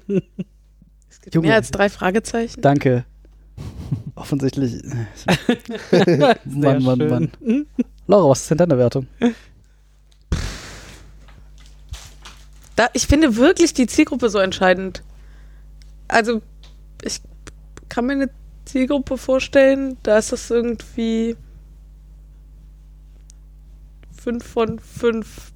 Es 1.10 1.20
gibt 1.20 1.34
Junge. 1.36 1.48
mehr 1.48 1.56
als 1.56 1.70
drei 1.70 1.88
Fragezeichen. 1.90 2.60
Danke. 2.62 3.04
Offensichtlich. 4.14 4.82
Sehr 5.90 6.36
Mann, 6.44 6.82
Mann. 6.82 6.98
Mann. 6.98 7.30
Laura, 8.06 8.30
was 8.30 8.40
ist 8.42 8.50
denn 8.50 8.58
deine 8.58 8.78
Wertung? 8.78 9.06
Da, 12.76 12.88
ich 12.92 13.06
finde 13.06 13.36
wirklich 13.36 13.74
die 13.74 13.86
Zielgruppe 13.86 14.28
so 14.28 14.38
entscheidend. 14.38 15.02
Also, 16.08 16.42
ich 17.02 17.20
kann 17.88 18.06
mir 18.06 18.14
eine 18.14 18.30
Zielgruppe 18.64 19.18
vorstellen, 19.18 19.96
da 20.02 20.18
ist 20.18 20.32
das 20.32 20.50
irgendwie 20.50 21.36
fünf 24.10 24.44
von 24.46 24.78
fünf 24.78 25.52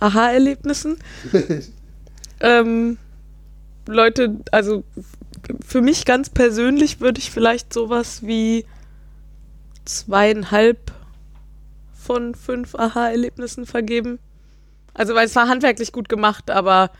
Aha-Erlebnissen. 0.00 0.96
ähm, 2.40 2.98
Leute, 3.86 4.40
also 4.50 4.84
für 5.64 5.80
mich 5.80 6.04
ganz 6.04 6.30
persönlich 6.30 7.00
würde 7.00 7.20
ich 7.20 7.30
vielleicht 7.30 7.72
sowas 7.72 8.26
wie 8.26 8.64
zweieinhalb 9.84 10.92
von 11.94 12.34
fünf 12.34 12.74
Aha-Erlebnissen 12.74 13.66
vergeben. 13.66 14.18
Also, 14.94 15.14
weil 15.14 15.26
es 15.26 15.34
war 15.36 15.48
handwerklich 15.48 15.92
gut 15.92 16.08
gemacht, 16.08 16.50
aber 16.50 16.90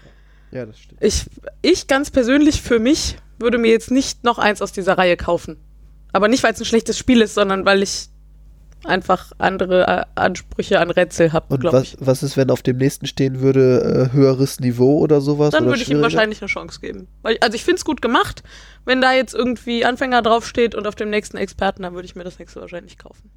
Ja, 0.50 0.66
das 0.66 0.78
stimmt. 0.78 1.02
ich, 1.02 1.26
ich 1.60 1.86
ganz 1.86 2.10
persönlich 2.10 2.62
für 2.62 2.78
mich 2.78 3.16
würde 3.38 3.58
mir 3.58 3.70
jetzt 3.70 3.90
nicht 3.90 4.24
noch 4.24 4.38
eins 4.38 4.62
aus 4.62 4.72
dieser 4.72 4.96
Reihe 4.98 5.16
kaufen. 5.16 5.56
Aber 6.12 6.28
nicht, 6.28 6.42
weil 6.42 6.52
es 6.52 6.60
ein 6.60 6.64
schlechtes 6.64 6.96
Spiel 6.98 7.20
ist, 7.22 7.34
sondern 7.34 7.64
weil 7.64 7.82
ich 7.82 8.08
einfach 8.84 9.32
andere 9.38 9.86
äh, 9.86 10.04
Ansprüche 10.16 10.80
an 10.80 10.90
Rätsel 10.90 11.32
habe, 11.32 11.54
Und 11.54 11.64
was, 11.64 11.82
ich. 11.84 11.96
was 12.00 12.22
ist, 12.22 12.36
wenn 12.36 12.50
auf 12.50 12.62
dem 12.62 12.78
nächsten 12.78 13.06
stehen 13.06 13.40
würde, 13.40 14.08
äh, 14.10 14.12
höheres 14.12 14.58
Niveau 14.60 14.98
oder 14.98 15.20
sowas? 15.20 15.50
Dann 15.50 15.64
oder 15.64 15.72
würde 15.72 15.82
ich 15.82 15.90
ihm 15.90 16.02
wahrscheinlich 16.02 16.40
eine 16.42 16.48
Chance 16.48 16.80
geben. 16.80 17.06
Weil, 17.22 17.38
also 17.40 17.54
ich 17.54 17.64
finde 17.64 17.76
es 17.76 17.84
gut 17.84 18.02
gemacht. 18.02 18.42
Wenn 18.84 19.00
da 19.00 19.12
jetzt 19.12 19.34
irgendwie 19.34 19.84
Anfänger 19.84 20.20
draufsteht 20.22 20.74
und 20.74 20.86
auf 20.86 20.96
dem 20.96 21.10
nächsten 21.10 21.36
Experten, 21.36 21.82
dann 21.82 21.94
würde 21.94 22.06
ich 22.06 22.16
mir 22.16 22.24
das 22.24 22.38
nächste 22.38 22.60
wahrscheinlich 22.60 22.98
kaufen. 22.98 23.30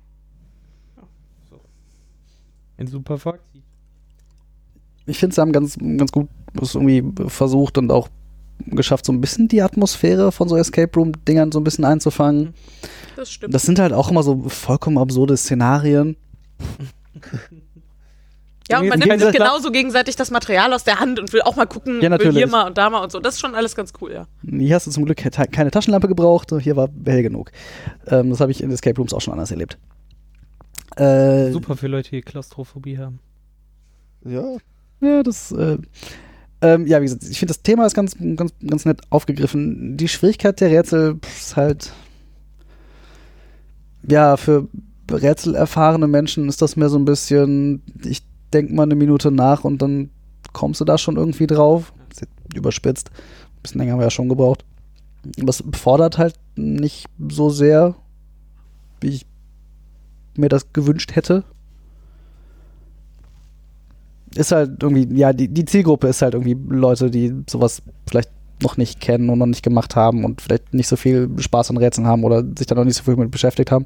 Ein 2.78 2.88
super 2.88 3.18
Fakt. 3.18 3.42
Ich 5.06 5.18
finde, 5.20 5.36
sie 5.36 5.42
haben 5.42 5.52
ganz, 5.52 5.78
ganz 5.98 6.12
gut 6.12 6.28
es 6.62 6.74
irgendwie 6.76 7.04
versucht 7.28 7.78
und 7.78 7.92
auch 7.92 8.08
geschafft, 8.68 9.06
so 9.06 9.12
ein 9.12 9.20
bisschen 9.22 9.48
die 9.50 9.62
Atmosphäre 9.62 10.32
von 10.32 10.48
so 10.48 10.56
Escape 10.56 10.92
Room-Dingern 10.98 11.52
so 11.52 11.60
ein 11.60 11.64
bisschen 11.64 11.84
einzufangen. 11.86 12.54
Das 13.16 13.30
stimmt. 13.32 13.54
Das 13.54 13.64
sind 13.64 13.78
halt 13.80 13.92
auch 13.94 14.10
immer 14.10 14.24
so 14.24 14.44
vollkommen 14.48 14.98
absurde 14.98 15.36
Szenarien. 15.36 16.16
ja, 18.70 18.80
und 18.80 18.88
man 18.88 19.02
Im 19.02 19.10
nimmt 19.10 19.22
sich 19.22 19.32
genauso 19.34 19.72
gegenseitig 19.72 20.16
das 20.16 20.32
Material 20.32 20.74
aus 20.74 20.84
der 20.86 21.00
Hand 21.00 21.20
und 21.20 21.32
will 21.34 21.42
auch 21.42 21.56
mal 21.56 21.66
gucken, 21.68 22.02
Ja, 22.02 22.18
will 22.18 22.32
hier 22.32 22.48
mal 22.48 22.66
und 22.68 22.78
da 22.78 22.90
mal 22.90 23.00
und 23.04 23.12
so. 23.12 23.20
Das 23.20 23.36
ist 23.36 23.42
schon 23.42 23.54
alles 23.56 23.76
ganz 23.76 23.94
cool, 24.02 24.12
ja. 24.14 24.28
Hier 24.50 24.76
hast 24.76 24.88
du 24.88 24.92
zum 24.92 25.06
Glück 25.06 25.18
ke- 25.18 25.30
keine 25.30 25.70
Taschenlampe 25.72 26.08
gebraucht, 26.08 26.52
hier 26.62 26.76
war 26.76 26.90
hell 27.06 27.22
genug. 27.22 27.52
Ähm, 28.08 28.30
das 28.32 28.40
habe 28.40 28.52
ich 28.52 28.64
in 28.64 28.72
Escape 28.72 28.98
Rooms 28.98 29.14
auch 29.14 29.22
schon 29.22 29.34
anders 29.34 29.52
erlebt. 29.52 29.78
Äh, 30.96 31.52
Super 31.52 31.76
für 31.76 31.88
Leute, 31.88 32.12
die 32.12 32.22
Klaustrophobie 32.22 32.98
haben. 32.98 33.20
Ja, 34.24 34.56
Ja, 35.06 35.22
das, 35.22 35.52
äh, 35.52 35.78
ähm, 36.62 36.88
ja, 36.88 37.00
wie 37.00 37.06
gesagt, 37.06 37.24
ich 37.24 37.38
finde 37.38 37.54
das 37.54 37.62
Thema 37.62 37.86
ist 37.86 37.94
ganz, 37.94 38.16
ganz, 38.18 38.54
ganz 38.66 38.86
nett 38.86 39.02
aufgegriffen. 39.12 39.98
Die 39.98 40.08
Schwierigkeit 40.08 40.60
der 40.60 40.72
Rätsel 40.72 41.20
ist 41.24 41.56
halt, 41.56 41.94
ja, 44.10 44.36
für 44.36 44.68
rätselerfahrene 45.12 46.08
Menschen 46.08 46.50
ist 46.50 46.64
das 46.64 46.76
mehr 46.76 46.90
so 46.90 46.98
ein 46.98 47.06
bisschen, 47.06 47.84
ich 48.04 48.24
denke 48.52 48.74
mal 48.74 48.84
eine 48.84 48.96
Minute 48.96 49.30
nach 49.30 49.64
und 49.64 49.80
dann 49.82 50.10
kommst 50.54 50.82
du 50.82 50.86
da 50.86 50.98
schon 50.98 51.18
irgendwie 51.18 51.48
drauf. 51.48 51.94
Überspitzt. 52.56 53.12
Ein 53.12 53.62
bisschen 53.62 53.80
länger 53.80 53.94
haben 53.94 54.00
wir 54.00 54.06
ja 54.06 54.12
schon 54.12 54.30
gebraucht. 54.30 54.66
Aber 55.40 55.54
fordert 55.74 56.18
halt 56.18 56.36
nicht 56.56 57.06
so 57.30 57.50
sehr, 57.50 57.96
wie 59.02 59.10
ich 59.10 59.26
mir 60.36 60.50
das 60.50 60.74
gewünscht 60.74 61.16
hätte 61.16 61.44
ist 64.36 64.52
halt 64.52 64.84
irgendwie, 64.84 65.08
ja, 65.18 65.34
die, 65.34 65.48
die 65.48 65.66
Zielgruppe 65.66 66.08
ist 66.08 66.22
halt 66.22 66.34
irgendwie 66.34 66.58
Leute, 66.70 67.10
die 67.10 67.34
sowas 67.50 67.82
vielleicht 68.08 68.30
noch 68.62 68.78
nicht 68.78 69.00
kennen 69.00 69.30
und 69.30 69.40
noch 69.40 69.46
nicht 69.46 69.64
gemacht 69.64 69.96
haben 69.96 70.24
und 70.24 70.42
vielleicht 70.42 70.74
nicht 70.74 70.88
so 70.88 70.96
viel 70.96 71.30
Spaß 71.38 71.72
an 71.72 71.78
Rätseln 71.78 72.08
haben 72.08 72.24
oder 72.24 72.44
sich 72.58 72.68
da 72.68 72.76
noch 72.76 72.86
nicht 72.86 72.96
so 72.96 73.04
viel 73.04 73.16
mit 73.16 73.32
beschäftigt 73.32 73.72
haben. 73.72 73.86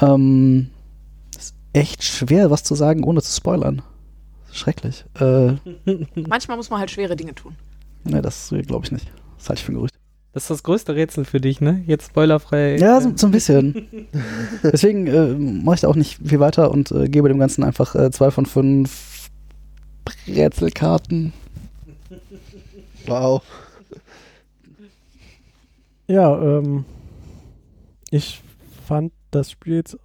Ähm, 0.00 0.68
ist 1.36 1.54
echt 1.72 2.02
schwer, 2.02 2.50
was 2.50 2.64
zu 2.64 2.74
sagen, 2.74 3.04
ohne 3.04 3.22
zu 3.22 3.34
spoilern. 3.34 3.82
Schrecklich. 4.52 5.04
Äh, 5.20 5.52
Manchmal 6.28 6.56
muss 6.56 6.70
man 6.70 6.80
halt 6.80 6.90
schwere 6.90 7.16
Dinge 7.16 7.34
tun. 7.34 7.54
ne, 8.04 8.22
das 8.22 8.52
glaube 8.66 8.86
ich 8.86 8.92
nicht. 8.92 9.10
Das 9.38 9.48
halte 9.48 9.60
ich 9.60 9.64
für 9.64 9.72
ein 9.72 9.76
Gerücht. 9.76 9.94
Das 10.32 10.44
ist 10.44 10.50
das 10.50 10.62
größte 10.62 10.94
Rätsel 10.94 11.24
für 11.24 11.40
dich, 11.40 11.60
ne? 11.60 11.82
Jetzt 11.86 12.08
spoilerfrei. 12.10 12.76
Ja, 12.76 13.00
so, 13.00 13.12
so 13.16 13.26
ein 13.26 13.30
bisschen. 13.30 13.88
Deswegen 14.62 15.06
äh, 15.06 15.34
mache 15.34 15.76
ich 15.76 15.80
da 15.80 15.88
auch 15.88 15.96
nicht 15.96 16.20
viel 16.24 16.38
weiter 16.38 16.70
und 16.70 16.92
äh, 16.92 17.08
gebe 17.08 17.28
dem 17.28 17.38
Ganzen 17.38 17.64
einfach 17.64 17.94
äh, 17.94 18.10
zwei 18.10 18.30
von 18.30 18.46
fünf 18.46 19.17
Rätselkarten. 20.26 21.32
wow. 23.06 23.42
Ja, 26.06 26.40
ähm, 26.40 26.84
ich 28.10 28.40
fand 28.86 29.12
das 29.30 29.50
Spiel 29.50 29.74
jetzt 29.74 29.98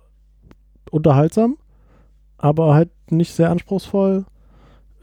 unterhaltsam, 0.92 1.58
aber 2.38 2.74
halt 2.74 2.90
nicht 3.10 3.34
sehr 3.34 3.50
anspruchsvoll. 3.50 4.26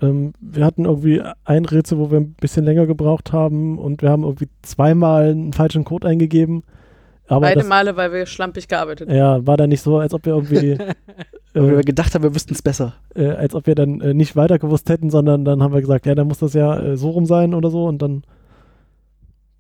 Ähm, 0.03 0.35
wir 0.41 0.65
hatten 0.65 0.85
irgendwie 0.85 1.23
ein 1.45 1.65
Rätsel, 1.65 1.99
wo 1.99 2.11
wir 2.11 2.19
ein 2.19 2.35
bisschen 2.35 2.65
länger 2.65 2.87
gebraucht 2.87 3.33
haben 3.33 3.79
und 3.79 4.03
wir 4.03 4.11
haben 4.11 4.25
irgendwie 4.25 4.49
zweimal 4.63 5.31
einen 5.31 5.53
falschen 5.53 5.85
Code 5.85 6.07
eingegeben. 6.07 6.63
Aber 7.31 7.41
Beide 7.43 7.61
das, 7.61 7.69
Male, 7.69 7.97
weil 7.97 8.13
wir 8.13 8.27
schlampig 8.27 8.67
gearbeitet 8.69 9.09
haben. 9.09 9.17
ja, 9.17 9.47
war 9.47 9.57
da 9.57 9.67
nicht 9.67 9.83
so, 9.83 9.99
als 9.99 10.13
ob 10.15 10.27
wir 10.27 10.35
irgendwie, 10.35 10.77
Weil 11.55 11.71
wir 11.71 11.79
äh, 11.79 11.83
gedacht 11.83 12.15
haben, 12.15 12.23
wir 12.23 12.35
wüssten 12.35 12.55
es 12.55 12.61
besser. 12.63 12.95
äh, 13.15 13.29
als 13.29 13.55
ob 13.55 13.67
wir 13.67 13.75
dann 13.75 14.01
äh, 14.01 14.15
nicht 14.15 14.35
weiter 14.37 14.59
gewusst 14.59 14.89
hätten, 14.91 15.11
sondern 15.11 15.45
dann 15.45 15.63
haben 15.63 15.73
wir 15.73 15.81
gesagt, 15.81 16.07
ja, 16.07 16.15
dann 16.15 16.27
muss 16.29 16.39
das 16.39 16.55
ja 16.55 16.79
äh, 16.79 16.97
so 16.97 17.11
rum 17.11 17.27
sein 17.27 17.55
oder 17.55 17.71
so 17.71 17.87
und 17.87 18.03
dann 18.03 18.23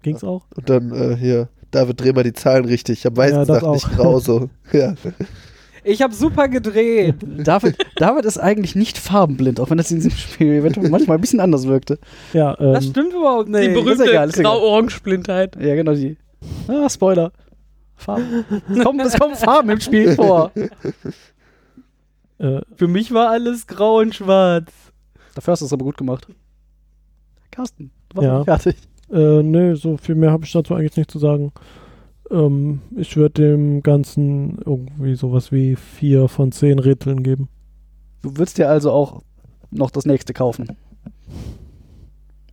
Ging's 0.02 0.24
auch? 0.24 0.46
Und 0.56 0.68
dann 0.70 0.92
äh, 0.92 1.16
hier, 1.16 1.48
David, 1.70 2.00
dreh 2.00 2.12
mal 2.12 2.24
die 2.24 2.32
Zahlen 2.32 2.64
richtig. 2.64 3.00
Ich 3.00 3.06
habe 3.06 3.16
weißen 3.16 3.44
Ja, 3.46 3.70
nicht 3.72 3.86
auch. 3.86 3.90
grau 3.96 4.18
so. 4.18 4.48
Ja. 4.72 4.94
Ich 5.82 6.02
habe 6.02 6.12
super 6.14 6.48
gedreht. 6.48 7.14
David, 7.22 7.76
David 7.96 8.24
ist 8.26 8.36
eigentlich 8.38 8.76
nicht 8.76 8.98
farbenblind, 8.98 9.60
auch 9.60 9.70
wenn 9.70 9.78
das 9.78 9.90
in 9.90 9.96
diesem 9.96 10.10
Spiel 10.10 10.52
eventuell 10.54 10.90
manchmal 10.90 11.16
ein 11.16 11.20
bisschen 11.22 11.40
anders 11.40 11.66
wirkte. 11.66 11.98
Ja, 12.34 12.54
ähm, 12.60 12.74
Das 12.74 12.84
stimmt 12.86 13.14
überhaupt 13.14 13.48
Die 13.48 13.52
nicht. 13.52 13.68
ist 13.68 13.74
berühmte. 13.98 14.42
Grau-Orange-Blindheit. 14.42 15.56
Ja, 15.58 15.74
genau 15.76 15.94
die. 15.94 16.18
Ah, 16.68 16.88
Spoiler. 16.90 17.32
Farben. 18.00 18.44
Es 18.70 18.78
kommen, 18.84 19.00
es 19.00 19.18
kommen 19.18 19.34
Farben 19.36 19.70
im 19.70 19.80
Spiel 19.80 20.14
vor. 20.14 20.50
äh, 22.38 22.60
Für 22.76 22.88
mich 22.88 23.12
war 23.12 23.30
alles 23.30 23.66
grau 23.66 23.98
und 23.98 24.14
schwarz. 24.14 24.72
Dafür 25.34 25.52
hast 25.52 25.60
du 25.60 25.66
es 25.66 25.72
aber 25.72 25.84
gut 25.84 25.96
gemacht. 25.96 26.26
Carsten, 27.50 27.90
du 28.08 28.16
warst 28.16 28.26
Ja. 28.26 28.36
nicht 28.38 28.44
fertig. 28.46 28.76
Äh, 29.12 29.42
nö, 29.42 29.74
so 29.76 29.96
viel 29.96 30.14
mehr 30.14 30.30
habe 30.30 30.44
ich 30.44 30.52
dazu 30.52 30.74
eigentlich 30.74 30.96
nicht 30.96 31.10
zu 31.10 31.18
sagen. 31.18 31.52
Ähm, 32.30 32.80
ich 32.96 33.16
würde 33.16 33.42
dem 33.42 33.82
Ganzen 33.82 34.58
irgendwie 34.64 35.14
sowas 35.16 35.50
wie 35.50 35.74
vier 35.76 36.28
von 36.28 36.52
zehn 36.52 36.78
Rätseln 36.78 37.22
geben. 37.22 37.48
Du 38.22 38.30
würdest 38.36 38.58
dir 38.58 38.68
also 38.68 38.92
auch 38.92 39.22
noch 39.70 39.90
das 39.90 40.04
nächste 40.06 40.32
kaufen. 40.32 40.76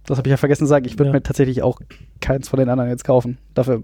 Das 0.06 0.18
habe 0.18 0.30
ich 0.30 0.32
ja 0.32 0.38
vergessen 0.38 0.62
zu 0.66 0.68
sagen. 0.70 0.86
Ich 0.86 0.94
würde 0.98 1.10
Ja. 1.10 1.14
mir 1.14 1.22
tatsächlich 1.24 1.62
auch 1.62 1.80
keins 2.22 2.48
von 2.50 2.58
den 2.60 2.70
anderen 2.70 2.90
jetzt 2.90 3.04
kaufen. 3.04 3.38
Dafür 3.54 3.84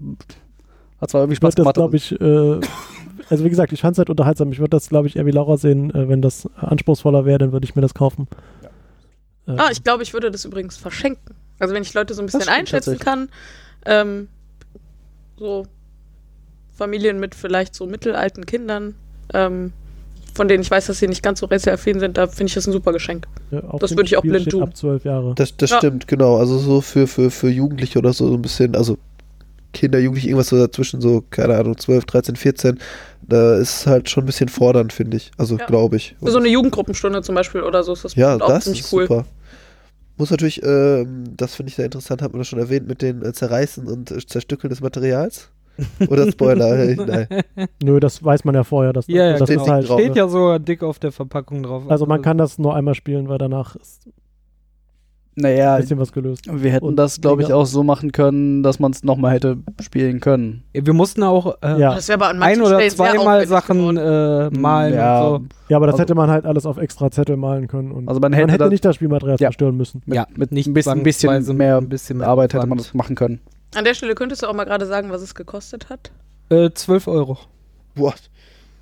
hat 1.00 1.10
zwar 1.10 1.22
irgendwie 1.22 1.34
Ich 1.34 1.42
würde 1.42 1.52
Spaß 1.52 1.54
das, 1.54 1.62
gemacht. 1.64 1.74
glaube 1.74 1.96
ich, 1.96 2.12
äh, 2.20 2.60
also 3.30 3.44
wie 3.44 3.50
gesagt, 3.50 3.72
ich 3.72 3.80
fand 3.80 3.94
es 3.94 3.98
halt 3.98 4.10
unterhaltsam. 4.10 4.52
Ich 4.52 4.58
würde 4.58 4.70
das, 4.70 4.88
glaube 4.88 5.06
ich, 5.08 5.16
eher 5.16 5.26
wie 5.26 5.30
Laura 5.32 5.56
sehen. 5.56 5.94
Äh, 5.94 6.08
wenn 6.08 6.22
das 6.22 6.48
anspruchsvoller 6.56 7.24
wäre, 7.24 7.38
dann 7.38 7.52
würde 7.52 7.64
ich 7.64 7.74
mir 7.76 7.82
das 7.82 7.94
kaufen. 7.94 8.28
Äh, 9.46 9.52
Ah, 9.56 9.68
ich 9.70 9.82
glaube, 9.84 10.02
ich 10.02 10.12
würde 10.12 10.30
das 10.30 10.44
übrigens 10.44 10.76
verschenken. 10.76 11.34
Also 11.58 11.74
wenn 11.74 11.82
ich 11.82 11.92
Leute 11.94 12.14
so 12.14 12.22
ein 12.22 12.26
bisschen 12.26 12.48
einschätzen 12.48 12.98
kann, 12.98 13.28
ähm, 13.86 14.28
so 15.38 15.66
Familien 16.76 17.20
mit 17.20 17.34
vielleicht 17.34 17.74
so 17.74 17.86
mittelalten 17.86 18.46
Kindern, 18.46 18.94
ähm, 19.32 19.72
von 20.34 20.48
denen 20.48 20.62
ich 20.62 20.70
weiß, 20.70 20.86
dass 20.86 20.98
sie 20.98 21.06
nicht 21.06 21.22
ganz 21.22 21.38
so 21.40 21.46
rätselaffin 21.46 22.00
sind, 22.00 22.16
da 22.16 22.26
finde 22.26 22.46
ich 22.46 22.54
das 22.54 22.66
ein 22.66 22.72
super 22.72 22.92
Geschenk. 22.92 23.28
ja, 23.52 23.60
das 23.78 23.92
würde 23.92 24.04
ich 24.06 24.16
auch 24.16 24.22
blind 24.22 24.50
tun. 24.50 24.62
Ab 24.64 24.76
zwölf 24.76 25.04
Jahre. 25.04 25.34
Das, 25.36 25.56
das 25.56 25.70
Ja. 25.70 25.78
stimmt, 25.78 26.08
genau. 26.08 26.38
Also 26.38 26.58
so 26.58 26.80
für, 26.80 27.06
für, 27.06 27.30
für 27.30 27.48
Jugendliche 27.48 28.00
oder 28.00 28.12
so, 28.12 28.26
so 28.26 28.34
ein 28.34 28.42
bisschen, 28.42 28.74
also 28.74 28.98
Kinder, 29.74 29.98
Jugendliche, 29.98 30.28
irgendwas 30.28 30.48
so 30.48 30.56
dazwischen, 30.58 31.00
so, 31.02 31.22
keine 31.28 31.56
Ahnung, 31.58 31.76
12, 31.76 32.06
13, 32.06 32.36
14, 32.36 32.78
da 33.28 33.56
ist 33.56 33.86
halt 33.86 34.08
schon 34.08 34.22
ein 34.24 34.26
bisschen 34.26 34.48
fordernd, 34.48 34.92
finde 34.92 35.18
ich. 35.18 35.30
Also 35.36 35.58
Ja. 35.58 35.66
glaube 35.66 35.96
ich. 35.96 36.16
So 36.22 36.38
eine 36.38 36.48
Jugendgruppenstunde 36.48 37.20
zum 37.22 37.34
Beispiel 37.34 37.60
oder 37.62 37.82
so 37.82 37.92
ist 37.92 38.04
das 38.04 38.14
ja, 38.14 38.36
auch 38.36 38.48
das 38.48 38.64
ziemlich 38.64 38.80
ist 38.80 38.92
cool. 38.92 39.02
super. 39.06 39.24
Muss 40.16 40.30
natürlich, 40.30 40.62
ähm, 40.62 41.24
das 41.36 41.56
finde 41.56 41.70
ich 41.70 41.74
sehr 41.76 41.86
interessant, 41.86 42.22
hat 42.22 42.32
man 42.32 42.38
das 42.40 42.48
schon 42.48 42.60
erwähnt, 42.60 42.86
mit 42.86 43.02
den 43.02 43.20
äh, 43.22 43.32
Zerreißen 43.32 43.86
und 43.88 44.10
äh, 44.12 44.24
Zerstückeln 44.24 44.70
des 44.70 44.80
Materials. 44.80 45.50
Oder 46.08 46.30
Spoiler? 46.30 46.68
Hey, 46.76 46.96
Nein. 46.96 47.68
Nö, 47.82 47.98
das 47.98 48.22
weiß 48.22 48.44
man 48.44 48.54
ja 48.54 48.62
vorher. 48.62 48.92
Dass, 48.92 49.08
Ja, 49.08 49.30
ja, 49.30 49.38
das 49.38 49.48
steht 49.48 49.58
halt, 49.58 49.88
drauf. 49.88 49.98
Steht 50.00 50.14
ja 50.14 50.28
sogar 50.28 50.60
dick 50.60 50.84
auf 50.84 51.00
der 51.00 51.10
Verpackung 51.10 51.64
drauf. 51.64 51.82
also 51.88 52.06
man 52.06 52.22
kann 52.22 52.38
das 52.38 52.58
nur 52.58 52.76
einmal 52.76 52.94
spielen, 52.94 53.28
weil 53.28 53.38
danach 53.38 53.74
ist 53.74 54.08
naja, 55.36 55.74
ein 55.74 55.80
bisschen 55.82 55.98
was 55.98 56.12
gelöst. 56.12 56.44
wir 56.50 56.70
hätten 56.70 56.84
Und 56.84 56.96
das, 56.96 57.20
glaube 57.20 57.42
ich, 57.42 57.52
auch 57.52 57.66
so 57.66 57.82
machen 57.82 58.12
können, 58.12 58.62
dass 58.62 58.78
man 58.78 58.92
es 58.92 59.02
nochmal 59.02 59.32
hätte 59.32 59.56
spielen 59.82 60.20
können. 60.20 60.62
Wir 60.72 60.92
mussten 60.92 61.22
auch 61.22 61.56
äh, 61.62 61.80
Ja. 61.80 61.94
Das 61.94 62.08
wäre 62.08 62.16
aber 62.20 62.28
an 62.28 62.42
ein 62.42 62.60
oder 62.62 62.80
zweimal 62.88 63.46
Sachen 63.46 63.96
äh, 63.96 64.50
malen 64.50 64.94
Ja, 64.94 65.22
und 65.26 65.52
so. 65.52 65.56
Ja, 65.68 65.76
aber 65.78 65.86
das 65.86 65.94
Also- 65.94 66.02
hätte 66.02 66.14
man 66.14 66.30
halt 66.30 66.44
alles 66.46 66.66
auf 66.66 66.76
extra 66.78 67.10
Zettel 67.10 67.36
malen 67.36 67.66
können. 67.68 67.90
Und 67.92 68.08
Also 68.08 68.20
man 68.20 68.30
man 68.30 68.38
hätte 68.38 68.52
hätte 68.52 68.64
das- 68.64 68.70
nicht 68.70 68.84
das 68.84 68.96
Spielmaterial 68.96 69.36
Ja. 69.40 69.48
zerstören 69.48 69.76
müssen. 69.76 70.02
Mit, 70.06 70.16
Ja, 70.16 70.26
mit 70.36 70.52
nicht 70.52 70.66
ein 70.66 70.74
bisschen, 70.74 70.92
ein 70.92 71.02
bisschen 71.02 71.56
mehr 71.56 71.78
ein 71.78 71.88
bisschen 71.88 72.18
mit 72.18 72.26
Arbeit 72.26 72.52
hätte 72.52 72.58
Aufwand. 72.58 72.68
man 72.70 72.78
das 72.78 72.94
machen 72.94 73.16
können. 73.16 73.40
An 73.74 73.84
der 73.84 73.94
Stelle 73.94 74.14
könntest 74.14 74.42
du 74.42 74.46
auch 74.46 74.54
mal 74.54 74.64
gerade 74.64 74.86
sagen, 74.86 75.10
was 75.10 75.20
es 75.22 75.34
gekostet 75.34 75.88
hat. 75.90 76.12
Äh, 76.50 76.70
12 76.74 77.08
Euro. 77.08 77.38
What? 77.96 78.30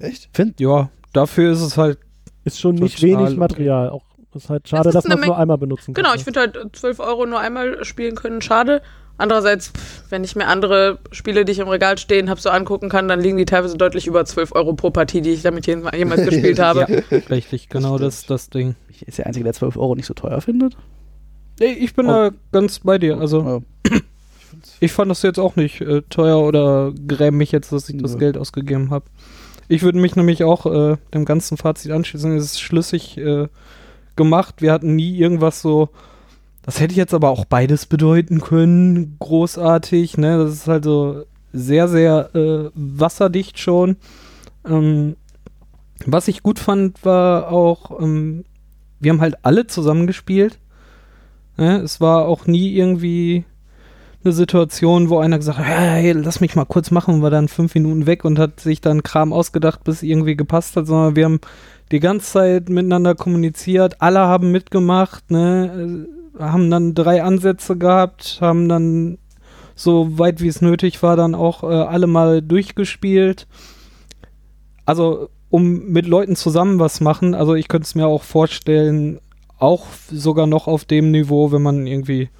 Echt? 0.00 0.28
Ja, 0.58 0.90
dafür 1.12 1.52
ist 1.52 1.60
es 1.62 1.76
halt. 1.78 1.98
Ist 2.44 2.58
schon 2.60 2.74
nicht 2.74 3.00
wenig. 3.02 3.36
Material. 3.36 3.88
Auch 3.90 4.02
ist 4.34 4.50
halt 4.50 4.68
schade, 4.68 4.88
ist 4.88 4.94
dass 4.94 5.04
man 5.04 5.18
es 5.20 5.26
nur 5.26 5.36
einmal 5.38 5.58
benutzen 5.58 5.94
kann. 5.94 6.02
Genau, 6.04 6.14
ich 6.14 6.24
finde 6.24 6.40
halt 6.40 6.56
äh, 6.56 6.70
12 6.72 7.00
Euro 7.00 7.26
nur 7.26 7.38
einmal 7.40 7.84
spielen 7.84 8.14
können, 8.14 8.40
schade. 8.42 8.82
Andererseits, 9.18 9.68
pff, 9.68 10.04
wenn 10.10 10.24
ich 10.24 10.34
mir 10.36 10.46
andere 10.48 10.98
Spiele, 11.12 11.44
die 11.44 11.52
ich 11.52 11.58
im 11.58 11.68
Regal 11.68 11.98
stehen 11.98 12.30
habe, 12.30 12.40
so 12.40 12.48
angucken 12.50 12.88
kann, 12.88 13.08
dann 13.08 13.20
liegen 13.20 13.36
die 13.36 13.44
teilweise 13.44 13.76
deutlich 13.76 14.06
über 14.06 14.24
12 14.24 14.52
Euro 14.54 14.72
pro 14.72 14.90
Partie, 14.90 15.20
die 15.20 15.30
ich 15.30 15.42
damit 15.42 15.66
je- 15.66 15.82
jemals 15.96 16.24
gespielt 16.24 16.58
habe. 16.60 16.86
Ja, 17.10 17.18
richtig, 17.30 17.68
genau 17.68 17.98
das 17.98 18.20
ist 18.20 18.30
das 18.30 18.48
Ding. 18.50 18.74
Ich 18.88 19.06
ist 19.06 19.18
der 19.18 19.26
Einzige, 19.26 19.44
der 19.44 19.52
12 19.52 19.76
Euro 19.76 19.94
nicht 19.94 20.06
so 20.06 20.14
teuer 20.14 20.40
findet. 20.40 20.76
Nee, 21.60 21.72
ich 21.72 21.94
bin 21.94 22.06
Oh. 22.06 22.08
da 22.08 22.30
ganz 22.52 22.80
bei 22.80 22.98
dir. 22.98 23.18
Also, 23.18 23.62
Ja. 23.86 23.98
ich 24.80 24.92
fand 24.92 25.10
das 25.10 25.22
jetzt 25.22 25.38
auch 25.38 25.56
nicht 25.56 25.80
äh, 25.82 26.02
teuer 26.08 26.40
oder 26.40 26.92
gräme 27.06 27.36
mich 27.36 27.52
jetzt, 27.52 27.70
dass 27.70 27.88
ich 27.88 28.00
das. 28.02 28.18
Geld 28.18 28.38
ausgegeben 28.38 28.90
habe. 28.90 29.04
Ich 29.68 29.82
würde 29.82 29.98
mich 29.98 30.16
nämlich 30.16 30.42
auch 30.42 30.66
äh, 30.66 30.96
dem 31.14 31.24
ganzen 31.26 31.56
Fazit 31.58 31.92
anschließen. 31.92 32.36
Es 32.36 32.44
ist 32.44 32.60
schlüssig 32.60 33.16
äh, 33.18 33.46
gemacht. 34.16 34.62
Wir 34.62 34.72
hatten 34.72 34.96
nie 34.96 35.16
irgendwas 35.16 35.62
so. 35.62 35.90
Das 36.62 36.80
hätte 36.80 36.94
jetzt 36.94 37.14
aber 37.14 37.30
auch 37.30 37.44
beides 37.44 37.86
bedeuten 37.86 38.40
können. 38.40 39.16
Großartig, 39.18 40.16
ne? 40.18 40.38
Das 40.38 40.52
ist 40.52 40.68
halt 40.68 40.84
so 40.84 41.24
sehr, 41.52 41.88
sehr 41.88 42.34
äh, 42.34 42.70
wasserdicht 42.74 43.58
schon. 43.58 43.96
Ähm, 44.66 45.16
was 46.06 46.28
ich 46.28 46.42
gut 46.42 46.58
fand, 46.58 47.04
war 47.04 47.50
auch, 47.50 48.00
ähm, 48.00 48.44
wir 49.00 49.12
haben 49.12 49.20
halt 49.20 49.36
alle 49.42 49.66
zusammengespielt. 49.66 50.58
Ne? 51.56 51.78
Es 51.78 52.00
war 52.00 52.26
auch 52.26 52.46
nie 52.46 52.72
irgendwie 52.72 53.44
eine 54.24 54.32
Situation, 54.32 55.10
wo 55.10 55.18
einer 55.18 55.38
gesagt 55.38 55.58
hat, 55.58 55.66
hey, 55.66 56.12
lass 56.12 56.40
mich 56.40 56.54
mal 56.54 56.64
kurz 56.64 56.90
machen, 56.90 57.16
und 57.16 57.22
war 57.22 57.30
dann 57.30 57.48
fünf 57.48 57.74
Minuten 57.74 58.06
weg 58.06 58.24
und 58.24 58.38
hat 58.38 58.60
sich 58.60 58.80
dann 58.80 59.02
Kram 59.02 59.32
ausgedacht, 59.32 59.84
bis 59.84 60.02
irgendwie 60.02 60.36
gepasst 60.36 60.76
hat, 60.76 60.86
sondern 60.86 61.16
wir 61.16 61.24
haben 61.24 61.40
die 61.92 62.00
ganze 62.00 62.32
Zeit 62.32 62.68
miteinander 62.68 63.14
kommuniziert, 63.14 64.00
alle 64.00 64.20
haben 64.20 64.50
mitgemacht, 64.50 65.30
ne, 65.30 66.06
äh, 66.38 66.42
haben 66.42 66.70
dann 66.70 66.94
drei 66.94 67.22
Ansätze 67.22 67.76
gehabt, 67.76 68.38
haben 68.40 68.68
dann 68.68 69.18
so 69.74 70.18
weit 70.18 70.40
wie 70.40 70.48
es 70.48 70.62
nötig 70.62 71.02
war, 71.02 71.16
dann 71.16 71.34
auch 71.34 71.62
äh, 71.62 71.66
alle 71.66 72.06
mal 72.06 72.42
durchgespielt. 72.42 73.46
Also, 74.86 75.28
um 75.50 75.86
mit 75.86 76.06
Leuten 76.06 76.34
zusammen 76.34 76.78
was 76.78 77.00
machen, 77.00 77.34
also 77.34 77.54
ich 77.54 77.68
könnte 77.68 77.84
es 77.84 77.94
mir 77.94 78.06
auch 78.06 78.22
vorstellen, 78.22 79.20
auch 79.58 79.86
sogar 80.10 80.46
noch 80.46 80.66
auf 80.66 80.84
dem 80.84 81.10
Niveau, 81.10 81.52
wenn 81.52 81.62
man 81.62 81.86
irgendwie 81.86 82.30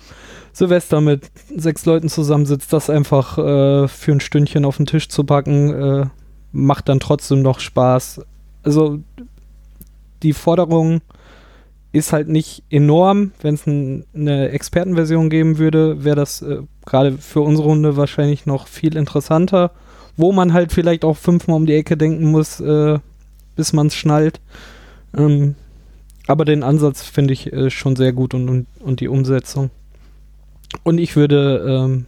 Silvester 0.53 1.01
mit 1.01 1.31
sechs 1.55 1.87
Leuten 1.87 2.09
zusammensitzt, 2.09 2.73
das 2.73 2.91
einfach 2.91 3.39
äh, 3.39 3.89
für 3.89 4.13
ein 4.13 4.21
Stündchen 4.21 4.65
auf 4.65 4.79
den 4.79 4.87
Tisch 4.87 5.09
zu 5.09 5.25
packen, 5.25 5.73
äh, 5.73 6.07
macht 6.53 6.89
dann 6.89 7.01
trotzdem 7.01 7.43
noch 7.43 7.61
Spaß. 7.61 8.23
Also 8.63 8.99
die 10.23 10.33
Forderung 10.33 11.01
ist 11.93 12.13
halt 12.13 12.29
nicht 12.29 12.65
enorm. 12.71 13.33
Wenn 13.41 13.55
es 13.55 13.67
ein, 13.67 14.05
eine 14.15 14.49
Expertenversion 14.49 15.31
geben 15.31 15.59
würde, 15.59 16.05
wäre 16.05 16.17
das 16.17 16.43
äh, 16.43 16.63
gerade 16.87 17.13
für 17.13 17.43
unsere 17.43 17.69
Runde 17.69 17.97
wahrscheinlich 17.97 18.47
noch 18.47 18.67
viel 18.67 18.97
interessanter, 18.97 19.73
wo 20.17 20.33
man 20.33 20.53
halt 20.53 20.73
vielleicht 20.73 21.05
auch 21.05 21.17
fünfmal 21.17 21.57
um 21.57 21.67
die 21.67 21.75
Ecke 21.75 21.97
denken 21.97 22.31
muss, 22.31 22.61
äh, 22.61 22.99
bis 23.57 23.73
man 23.73 23.89
es 23.89 23.95
schnallt. 23.95 24.41
Ähm, 25.17 25.55
aber 26.27 26.45
den 26.45 26.63
Ansatz 26.63 27.03
finde 27.03 27.35
ich 27.35 27.53
äh, 27.53 27.71
schon 27.71 27.97
sehr 27.97 28.13
gut 28.13 28.33
und, 28.35 28.49
und, 28.49 28.67
und 28.81 29.01
die 29.01 29.09
Umsetzung. 29.09 29.71
Und 30.85 30.99
ich 30.99 31.17
würde 31.17 31.85
ähm, 31.85 32.07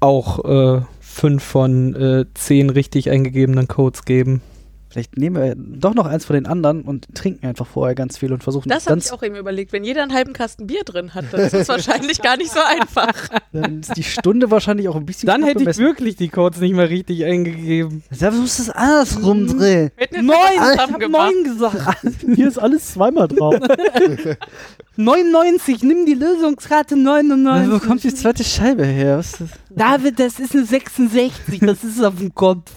auch 0.00 0.44
äh, 0.44 0.82
fünf 1.00 1.42
von 1.42 1.94
äh, 1.94 2.26
zehn 2.34 2.70
richtig 2.70 3.10
eingegebenen 3.10 3.66
Codes 3.66 4.04
geben. 4.04 4.42
Vielleicht 4.90 5.16
nehmen 5.18 5.36
wir 5.36 5.54
doch 5.54 5.94
noch 5.94 6.06
eins 6.06 6.24
von 6.24 6.34
den 6.34 6.46
anderen 6.46 6.82
und 6.82 7.06
trinken 7.14 7.46
einfach 7.46 7.66
vorher 7.66 7.94
ganz 7.94 8.16
viel 8.16 8.32
und 8.32 8.42
versuchen 8.42 8.68
Das 8.70 8.86
habe 8.86 8.94
ganz 8.96 9.06
ich 9.06 9.12
auch 9.12 9.22
eben 9.22 9.36
überlegt. 9.36 9.72
Wenn 9.72 9.84
jeder 9.84 10.02
einen 10.02 10.14
halben 10.14 10.32
Kasten 10.32 10.66
Bier 10.66 10.82
drin 10.84 11.12
hat, 11.14 11.26
dann 11.30 11.40
ist 11.42 11.52
es 11.54 11.68
wahrscheinlich 11.68 12.22
gar 12.22 12.36
nicht 12.38 12.50
so 12.50 12.60
einfach. 12.60 13.12
dann 13.52 13.80
ist 13.80 13.96
die 13.96 14.02
Stunde 14.02 14.50
wahrscheinlich 14.50 14.88
auch 14.88 14.96
ein 14.96 15.04
bisschen 15.04 15.26
Dann 15.26 15.42
hätte 15.42 15.58
ich 15.58 15.64
bemessen. 15.64 15.84
wirklich 15.84 16.16
die 16.16 16.28
Codes 16.30 16.60
nicht 16.60 16.74
mehr 16.74 16.88
richtig 16.88 17.24
eingegeben. 17.24 18.02
Da 18.18 18.30
musst 18.30 18.58
du 18.58 18.62
es 18.62 18.70
andersrum 18.70 19.46
drehen. 19.46 19.90
Wir 19.96 20.06
hätten 20.06 20.14
jetzt 20.14 20.24
Neun! 20.24 20.36
einfach 20.36 20.72
Ich 20.72 20.78
hab 20.78 20.86
zusammengemacht. 20.86 21.32
neun 21.34 21.44
gesagt. 21.44 22.16
Hier 22.36 22.48
ist 22.48 22.58
alles 22.58 22.92
zweimal 22.94 23.28
drauf. 23.28 23.56
99, 24.96 25.82
nimm 25.82 26.06
die 26.06 26.14
Lösungskarte 26.14 26.94
Wo 26.96 27.00
99. 27.00 27.82
kommt 27.86 28.02
die 28.04 28.14
zweite 28.14 28.42
Scheibe 28.42 28.84
her? 28.84 29.18
Was 29.18 29.32
ist 29.34 29.40
das? 29.42 29.48
David, 29.70 30.18
das 30.18 30.40
ist 30.40 30.54
eine 30.54 30.64
66, 30.64 31.60
das 31.60 31.84
ist 31.84 32.02
auf 32.02 32.16
dem 32.16 32.34
Kopf. 32.34 32.72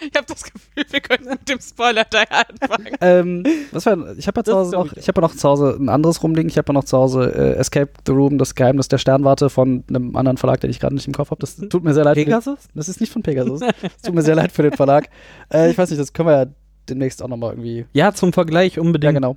Ich 0.00 0.16
habe 0.16 0.26
das 0.26 0.42
Gefühl, 0.44 0.84
wir 0.90 1.00
können 1.00 1.28
mit 1.28 1.48
dem 1.48 1.58
Spoiler 1.60 2.04
da 2.08 2.22
anfangen. 2.22 2.96
ähm, 3.00 3.44
was 3.72 3.86
war, 3.86 4.16
ich 4.16 4.26
habe 4.26 4.40
ja, 4.40 4.44
zu 4.44 4.50
Das 4.52 4.54
Hause 4.56 4.70
noch, 4.76 4.92
ich 4.96 5.08
hab 5.08 5.16
ja 5.16 5.20
noch 5.20 5.34
zu 5.34 5.48
Hause 5.48 5.76
ein 5.78 5.88
anderes 5.88 6.22
rumliegen. 6.22 6.48
Ich 6.48 6.56
habe 6.58 6.68
ja 6.68 6.72
noch 6.72 6.84
zu 6.84 6.96
Hause 6.96 7.32
äh, 7.34 7.54
Escape 7.58 7.90
the 8.06 8.12
Room, 8.12 8.38
das 8.38 8.54
Geheimnis 8.54 8.88
der 8.88 8.98
Sternwarte 8.98 9.50
von 9.50 9.84
einem 9.88 10.16
anderen 10.16 10.36
Verlag, 10.38 10.60
den 10.60 10.70
ich 10.70 10.80
gerade 10.80 10.94
nicht 10.94 11.06
im 11.06 11.12
Kopf 11.14 11.30
habe. 11.30 11.40
Das 11.40 11.56
tut 11.56 11.84
mir 11.84 11.94
sehr 11.94 12.04
leid. 12.04 12.16
den- 12.16 12.24
Pegasus? 12.24 12.58
Das 12.74 12.88
ist 12.88 13.00
nicht 13.00 13.12
von 13.12 13.22
Pegasus. 13.22 13.60
Es 13.62 14.02
tut 14.02 14.14
mir 14.14 14.22
sehr 14.22 14.34
leid 14.36 14.52
für 14.52 14.62
den 14.62 14.72
Verlag. 14.72 15.08
Äh, 15.52 15.70
ich 15.70 15.78
weiß 15.78 15.90
nicht, 15.90 16.00
das 16.00 16.12
können 16.12 16.28
wir 16.28 16.36
ja 16.44 16.46
demnächst 16.88 17.22
auch 17.22 17.28
nochmal 17.28 17.52
irgendwie. 17.52 17.86
Ja, 17.92 18.12
zum 18.14 18.32
Vergleich 18.32 18.78
unbedingt. 18.78 19.04
Ja, 19.04 19.12
genau. 19.12 19.36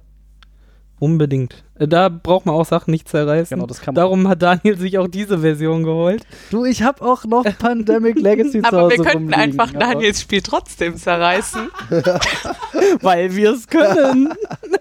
Unbedingt. 0.99 1.63
Äh, 1.79 1.88
Da 1.88 2.08
braucht 2.08 2.45
man 2.45 2.56
auch 2.56 2.65
Sachen 2.65 2.91
nicht 2.91 3.10
zerreißen. 3.10 3.56
Genau, 3.56 3.67
das 3.67 3.82
kann 3.82 3.93
man. 3.93 4.01
Darum 4.03 4.27
hat 4.29 4.41
Daniel 4.41 4.77
sich 4.77 4.97
auch 4.97 5.08
diese 5.08 5.39
Version 5.39 5.84
geholt. 5.84 6.25
Du, 6.49 6.63
ich 6.63 6.82
habe 6.84 7.01
auch 7.03 7.25
noch 7.25 7.43
Pandemic 7.60 8.17
Legacy 8.19 8.62
zu 8.62 8.67
Aber 8.67 8.82
Hause 8.84 8.97
wir 8.97 9.03
könnten 9.06 9.34
einfach 9.34 9.69
aber- 9.71 9.79
Daniels 9.79 10.21
Spiel 10.21 10.41
trotzdem 10.41 10.95
zerreißen. 10.95 11.69
Weil 13.01 13.36
wir 13.36 13.51
es 13.53 13.67
können. 13.67 14.34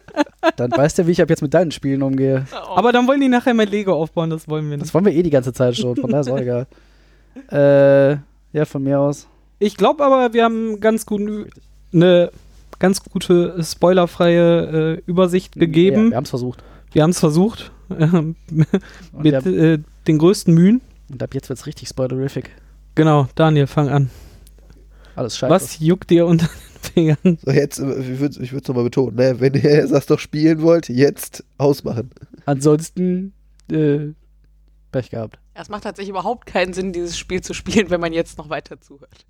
Dann 0.56 0.70
weißt 0.70 0.98
du, 0.98 1.06
wie 1.06 1.12
ich 1.12 1.22
ab 1.22 1.30
jetzt 1.30 1.42
mit 1.42 1.54
deinen 1.54 1.70
Spielen 1.70 2.02
umgehe. 2.02 2.46
Aber 2.74 2.92
dann 2.92 3.06
wollen 3.06 3.20
die 3.20 3.28
nachher 3.28 3.54
mein 3.54 3.68
Lego 3.68 3.94
aufbauen, 3.94 4.28
das 4.28 4.48
wollen 4.48 4.68
wir 4.68 4.76
Das 4.76 4.86
nicht. 4.88 4.94
wollen 4.94 5.04
wir 5.06 5.12
eh 5.12 5.22
die 5.22 5.30
ganze 5.30 5.52
Zeit 5.52 5.76
schon, 5.76 5.96
von 5.96 6.10
daher 6.10 6.20
ist 6.20 6.28
auch 6.30 6.38
egal. 6.38 6.66
Äh, 7.50 8.18
ja, 8.56 8.64
von 8.64 8.82
mir 8.82 8.98
aus. 9.00 9.26
Ich 9.58 9.76
glaube 9.76 10.04
aber, 10.04 10.34
wir 10.34 10.44
haben 10.44 10.80
ganz 10.80 11.06
gut 11.06 11.22
eine 11.94 12.30
ganz 12.82 13.00
gute 13.02 13.54
äh, 13.58 13.62
spoilerfreie 13.64 14.96
äh, 14.96 15.02
Übersicht 15.06 15.54
Ja, 15.56 15.60
gegeben. 15.60 16.10
wir 16.10 16.16
haben 16.16 16.24
es 16.24 16.30
versucht. 16.30 16.62
wir 16.92 17.02
haben 17.04 17.10
es 17.10 17.20
versucht. 17.20 17.70
mit 17.88 19.34
ab, 19.34 19.46
äh, 19.46 19.78
den 20.06 20.18
größten 20.18 20.52
Mühen. 20.52 20.80
und 21.08 21.22
ab 21.22 21.32
jetzt 21.34 21.48
wird's 21.48 21.66
richtig 21.66 21.88
spoilerific. 21.88 22.50
Genau, 22.96 23.28
Daniel, 23.36 23.66
fang 23.68 23.88
an. 23.88 24.10
Alles 25.14 25.36
scheiße. 25.38 25.50
Was 25.54 25.78
juckt 25.78 26.10
dir 26.10 26.26
unter 26.26 26.46
den 26.46 26.90
Fingern? 27.16 27.38
So, 27.44 27.52
jetzt, 27.52 27.78
äh, 27.78 28.00
ich 28.00 28.20
würde 28.20 28.42
es 28.42 28.68
nochmal 28.68 28.84
betonen, 28.84 29.14
ne? 29.16 29.36
wenn 29.38 29.54
ihr 29.54 29.86
das 29.86 30.06
doch 30.06 30.18
spielen 30.18 30.60
wollt, 30.62 30.88
jetzt 30.88 31.44
ausmachen. 31.58 32.10
Ansonsten, 32.46 33.32
äh, 33.70 34.08
Pech 34.90 35.10
gehabt. 35.10 35.38
Ja, 35.54 35.62
es 35.62 35.68
macht 35.68 35.84
tatsächlich 35.84 36.10
überhaupt 36.10 36.46
keinen 36.46 36.72
Sinn, 36.72 36.92
dieses 36.92 37.16
Spiel 37.16 37.42
zu 37.42 37.54
spielen, 37.54 37.90
wenn 37.90 38.00
man 38.00 38.12
jetzt 38.12 38.38
noch 38.38 38.48
weiter 38.48 38.80
zuhört. 38.80 39.24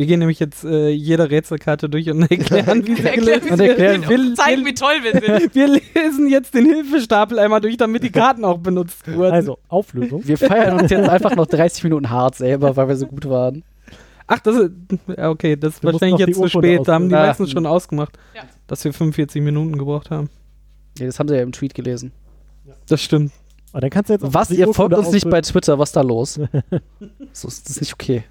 Wir 0.00 0.06
gehen 0.06 0.20
nämlich 0.20 0.40
jetzt 0.40 0.64
äh, 0.64 0.88
jede 0.88 1.30
Rätselkarte 1.30 1.90
durch 1.90 2.08
und 2.08 2.22
erklären, 2.30 2.86
wie 2.86 2.94
sie 2.94 3.04
erklären, 3.04 3.42
Und 3.50 3.60
erklären, 3.60 4.08
wir 4.08 4.34
zeigen, 4.34 4.64
wie 4.64 4.72
toll 4.72 4.94
wir 5.02 5.12
sind. 5.12 5.54
Wir 5.54 5.66
lesen 5.68 6.26
jetzt 6.26 6.54
den 6.54 6.64
Hilfestapel 6.64 7.38
einmal 7.38 7.60
durch, 7.60 7.76
damit 7.76 8.02
die 8.02 8.08
Karten 8.10 8.46
auch 8.46 8.56
benutzt 8.56 9.06
wurden. 9.06 9.34
Also, 9.34 9.58
Auflösung. 9.68 10.26
Wir 10.26 10.38
feiern 10.38 10.80
uns 10.80 10.90
jetzt 10.90 11.06
einfach 11.06 11.36
noch 11.36 11.44
30 11.44 11.84
Minuten 11.84 12.08
hart 12.08 12.34
selber, 12.34 12.74
weil 12.76 12.88
wir 12.88 12.96
so 12.96 13.08
gut 13.08 13.28
waren. 13.28 13.62
Ach, 14.26 14.38
das 14.38 14.56
ist. 14.56 14.70
ja, 15.18 15.28
Okay, 15.28 15.56
das 15.56 15.74
ist 15.74 15.82
Wir 15.82 15.92
wahrscheinlich 15.92 16.26
jetzt 16.26 16.38
zu 16.38 16.48
spät. 16.48 16.80
Da 16.88 16.94
haben 16.94 17.10
die 17.10 17.14
meisten 17.14 17.46
schon 17.46 17.66
ausgemacht, 17.66 18.16
Ja. 18.34 18.44
dass 18.68 18.82
wir 18.82 18.94
45 18.94 19.42
Minuten 19.42 19.76
gebraucht 19.76 20.10
haben. 20.10 20.30
Ja, 20.98 21.04
das 21.04 21.18
haben 21.18 21.28
sie 21.28 21.34
ja 21.36 21.42
im 21.42 21.52
Tweet 21.52 21.74
gelesen. 21.74 22.12
Das 22.88 23.02
stimmt. 23.02 23.32
Aber 23.72 23.82
dann 23.82 23.90
kannst 23.90 24.08
du 24.08 24.14
jetzt 24.14 24.24
auch 24.24 24.32
Was, 24.32 24.50
ihr 24.50 24.72
folgt 24.72 24.94
uns 24.96 25.12
nicht 25.12 25.28
bei. 25.28 25.42
Twitter, 25.42 25.78
was 25.78 25.90
ist 25.90 25.96
da 25.96 26.00
los? 26.00 26.34
so 26.34 26.40
ist 27.48 27.68
das 27.68 27.76
ist 27.76 27.80
nicht 27.82 27.92
okay. 27.92 28.24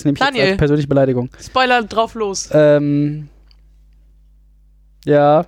Das 0.00 0.04
nehme 0.06 0.16
ich 0.16 0.20
jetzt 0.20 0.28
Daniel. 0.28 0.48
als 0.52 0.56
persönliche 0.58 0.88
Beleidigung. 0.88 1.28
Spoiler 1.42 1.82
drauf 1.82 2.14
los. 2.14 2.48
Ähm, 2.52 3.28
ja, 5.04 5.44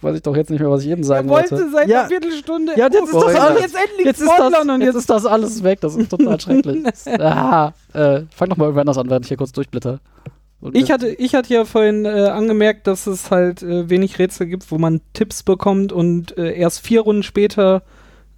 weiß 0.00 0.16
ich 0.16 0.22
doch 0.22 0.36
jetzt 0.36 0.50
nicht 0.50 0.60
mehr, 0.60 0.70
was 0.70 0.82
ich 0.82 0.90
eben 0.90 1.04
sagen 1.04 1.28
Er 1.28 1.34
wollte 1.34 1.50
wollte. 1.52 1.70
seit 1.70 1.88
ja, 1.88 2.00
einer 2.00 2.08
Viertelstunde. 2.08 2.72
Ja, 2.76 2.86
jetzt 2.90 3.04
ist 3.04 3.14
das 3.14 3.34
alles- 3.36 3.60
jetzt 3.62 3.74
endlich 3.76 4.06
jetzt 4.06 4.20
ist, 4.20 4.26
das, 4.28 4.34
spoilern 4.36 4.70
und 4.70 4.80
jetzt 4.80 4.86
jetzt 4.94 4.96
ist 4.96 5.10
das 5.10 5.26
alles 5.26 5.62
weg, 5.62 5.80
das 5.80 5.96
ist 5.96 6.10
total 6.10 6.40
schrecklich. 6.40 6.84
ah, 7.20 7.72
äh, 7.92 8.22
fang 8.34 8.48
doch 8.48 8.56
mal 8.56 8.64
irgendwann 8.64 8.82
anders 8.82 8.98
an, 8.98 9.08
während 9.10 9.24
ich 9.24 9.28
hier 9.28 9.36
kurz 9.36 9.52
durchblätter. 9.52 10.00
Und 10.60 10.76
Ich 10.76 10.90
hatte, 10.90 11.08
ich 11.08 11.34
hatte 11.34 11.52
ja 11.52 11.64
vorhin 11.64 12.04
äh, 12.04 12.08
angemerkt, 12.28 12.86
dass 12.86 13.06
es 13.06 13.30
halt 13.30 13.62
äh, 13.62 13.88
wenig 13.90 14.18
Rätsel 14.18 14.46
gibt, 14.46 14.70
wo 14.70 14.78
man 14.78 15.00
Tipps 15.12 15.42
bekommt 15.42 15.92
und 15.92 16.36
äh, 16.38 16.54
erst 16.54 16.80
vier 16.86 17.02
Runden 17.02 17.22
später 17.22 17.82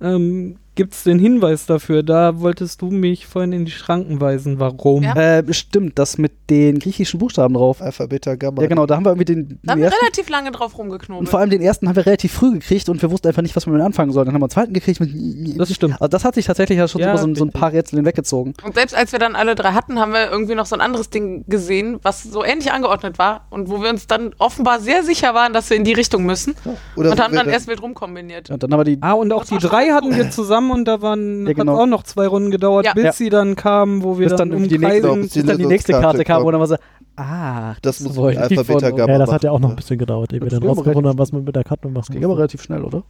ähm, 0.01 0.57
gibt 0.77 0.95
es 0.95 1.03
den 1.03 1.19
Hinweis 1.19 1.67
dafür. 1.67 2.03
Da 2.05 2.41
wolltest 2.41 2.81
du 2.83 2.91
mich 2.91 3.27
vorhin 3.27 3.53
in 3.53 3.65
die 3.65 3.73
Schranken 3.73 4.21
weisen. 4.21 4.61
Warum? 4.61 5.03
Ja. 5.03 5.15
äh, 5.15 5.53
stimmt, 5.53 5.99
das 5.99 6.19
mit 6.19 6.33
den 6.51 6.79
griechischen 6.79 7.19
Buchstaben 7.19 7.55
drauf. 7.55 7.83
Alpha, 7.83 8.07
Beta, 8.07 8.37
Gamma. 8.37 8.63
Ja, 8.63 8.69
genau, 8.69 8.87
da 8.87 8.95
haben 8.97 9.05
wir 9.05 9.11
irgendwie 9.11 9.25
den, 9.25 9.59
Da 9.65 9.73
haben 9.73 9.81
wir 9.83 9.91
relativ 10.01 10.29
lange 10.29 10.53
drauf 10.53 10.75
und 10.75 10.81
rumgeknobelt. 10.83 11.29
vor 11.29 11.41
allem 11.41 11.51
den 11.51 11.61
ersten 11.63 11.89
haben 11.89 11.97
wir 11.97 12.07
relativ 12.07 12.33
früh 12.33 12.53
gekriegt 12.53 12.89
und 12.89 13.03
wir 13.03 13.11
wussten 13.11 13.27
einfach 13.27 13.43
nicht, 13.43 13.57
was 13.57 13.67
wir 13.67 13.73
mit 13.73 13.83
anfangen 13.83 14.13
sollen. 14.13 14.27
Dann 14.27 14.35
haben 14.35 14.43
wir 14.43 14.47
den 14.49 14.53
zweiten 14.53 14.73
gekriegt 14.73 15.01
mit. 15.01 15.59
Das 15.59 15.73
stimmt. 15.75 15.95
Also 16.01 16.09
das 16.09 16.25
hat 16.25 16.35
sich 16.37 16.47
tatsächlich 16.47 16.79
ja 16.79 16.87
schon 16.87 17.01
Ja, 17.01 17.11
über 17.11 17.19
so, 17.19 17.27
ein- 17.27 17.35
so 17.35 17.45
ein 17.45 17.51
paar 17.51 17.73
Rätsel 17.73 17.97
hinweggezogen. 17.99 18.55
Und 18.63 18.75
selbst 18.75 18.95
als 18.95 19.11
wir 19.13 19.19
dann 19.19 19.35
alle 19.35 19.55
drei 19.55 19.73
hatten, 19.73 19.99
haben 19.99 20.13
wir 20.13 20.31
irgendwie 20.31 20.55
noch 20.55 20.67
so 20.67 20.77
ein 20.77 20.81
anderes 20.81 21.11
Ding 21.11 21.45
gesehen, 21.49 21.99
was 22.03 22.23
so 22.23 22.45
ähnlich 22.45 22.71
angeordnet 22.71 23.19
war 23.19 23.47
und 23.51 23.69
wo 23.71 23.83
wir 23.83 23.91
uns 23.91 24.07
dann 24.07 24.35
offenbar 24.39 24.81
sehr 24.81 25.03
sicher 25.03 25.35
waren, 25.35 25.53
dass 25.53 25.71
wir 25.71 25.77
in 25.77 25.85
die 25.85 25.95
Richtung 25.95 26.25
müssen 26.25 26.55
Oder 26.97 27.13
und 27.13 27.21
haben 27.21 27.35
dann 27.35 27.47
da- 27.47 27.53
erst 27.53 27.67
wild 27.67 27.81
rumkombiniert. 27.83 28.51
Und 28.51 28.63
dann 28.63 28.71
haben 28.73 28.81
wir 28.81 28.85
die. 28.85 28.99
Ah, 29.01 29.13
und 29.15 29.33
auch 29.33 29.45
die 29.47 29.57
drei 29.59 29.89
hatten 29.89 30.15
wir 30.15 30.31
zusammen 30.31 30.66
und 30.71 30.87
da 30.87 31.03
waren 31.03 31.47
Ja, 31.47 31.53
genau. 31.53 31.77
auch 31.81 31.87
noch 31.87 32.03
zwei 32.03 32.27
Runden 32.27 32.51
gedauert, 32.51 32.87
Ja. 32.87 32.93
bis 32.95 33.05
Ja. 33.05 33.13
sie 33.13 33.29
dann 33.29 33.57
kamen, 33.57 34.03
wo 34.03 34.19
wir 34.19 34.29
Bis 34.29 34.37
dann, 34.37 34.51
dann 34.51 34.69
die 34.69 34.79
nächste- 34.79 35.15
bis 35.17 35.33
dann 35.47 35.59
die 35.59 35.67
nächste 35.67 35.93
Karte 35.93 36.25
kam, 36.25 36.41
wo 36.41 36.45
kommt. 36.45 36.55
dann 36.55 36.61
war 36.61 36.67
so, 36.67 36.77
ah, 37.17 37.75
Das 37.83 38.01
muss 38.01 38.17
wollte 38.17 38.41
Alpha, 38.41 38.63
Beta. 38.63 38.91
Gamma 38.91 39.13
Ja, 39.13 39.19
das 39.19 39.33
hat 39.33 39.45
ja 39.45 39.51
auch 39.51 39.61
noch 39.61 39.71
ein 39.71 39.77
bisschen 39.77 39.99
gedauert, 39.99 40.33
ehe 40.33 40.41
wir 40.41 40.49
Das 40.49 40.59
dann 40.61 40.69
rausgefunden 40.69 41.07
haben, 41.09 41.19
was 41.19 41.33
man 41.33 41.45
mit 41.45 41.55
der 41.57 41.65
Karte 41.65 41.89
machen 41.89 42.05
Das 42.07 42.11
ging 42.11 42.25
aber 42.25 42.37
relativ 42.39 42.63
schnell, 42.63 42.83
oder? 42.83 43.03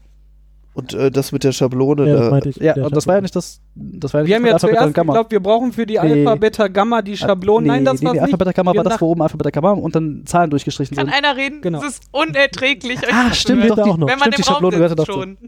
Und 0.75 0.93
äh, 0.93 1.11
das 1.11 1.33
mit 1.33 1.43
der 1.43 1.53
Schablone, 1.53 2.07
Ja, 2.07 2.13
das 2.17 2.25
da, 2.27 2.31
meinte 2.31 2.49
ich. 2.51 2.57
Ja, 2.57 2.75
und 2.75 2.95
das 2.95 3.07
war 3.07 3.15
ja 3.15 3.23
nicht 3.23 3.35
das. 3.35 3.63
Das 3.75 4.13
war 4.13 4.21
ja 4.21 4.25
nicht 4.25 4.29
Wir 4.29 4.37
haben 4.37 4.45
das 4.45 4.61
ja 4.61 4.69
mit 4.69 4.77
Alpha, 4.77 4.85
Beta 4.89 4.93
zuerst 4.93 5.07
geglaubt, 5.09 5.33
wir 5.33 5.41
brauchen 5.41 5.73
für 5.73 5.87
die 5.87 5.95
Nee. 5.95 5.99
Alpha, 6.27 6.35
Beta, 6.35 6.69
Gamma 6.69 7.01
die 7.01 7.17
Schablonen. 7.17 7.67
Nein, 7.67 7.83
das 7.87 8.01
nee, 8.03 8.05
war's 8.09 8.13
nee, 8.13 8.21
nicht. 8.21 8.25
Alpha, 8.25 8.37
Beta, 8.37 8.53
Gamma 8.53 8.73
Wir 8.75 8.77
war 8.77 8.85
das, 8.85 9.01
wo 9.01 9.07
oben 9.07 9.23
Alpha, 9.23 9.39
Beta, 9.39 9.49
Gamma 9.49 9.71
und 9.73 9.97
dann 9.97 10.23
Zahlen 10.27 10.51
durchgestrichen 10.51 10.95
Kann 10.95 11.07
sind. 11.07 11.15
einer 11.15 11.35
reden? 11.35 11.63
Genau. 11.63 11.79
Es 11.79 11.85
ist 11.87 12.03
unerträglich. 12.13 12.99
Ah, 13.11 13.33
stimmt, 13.33 13.71
doch, 13.71 13.77
die, 13.77 13.81
auch 13.91 13.97
noch. 13.97 14.07
Wenn 14.07 14.19
man 14.19 14.31
stimmt, 14.33 14.39
die 14.39 14.43
Schablone 14.43 14.77
gehörte 14.77 14.97
dazu. 14.97 15.13
schon. 15.13 15.39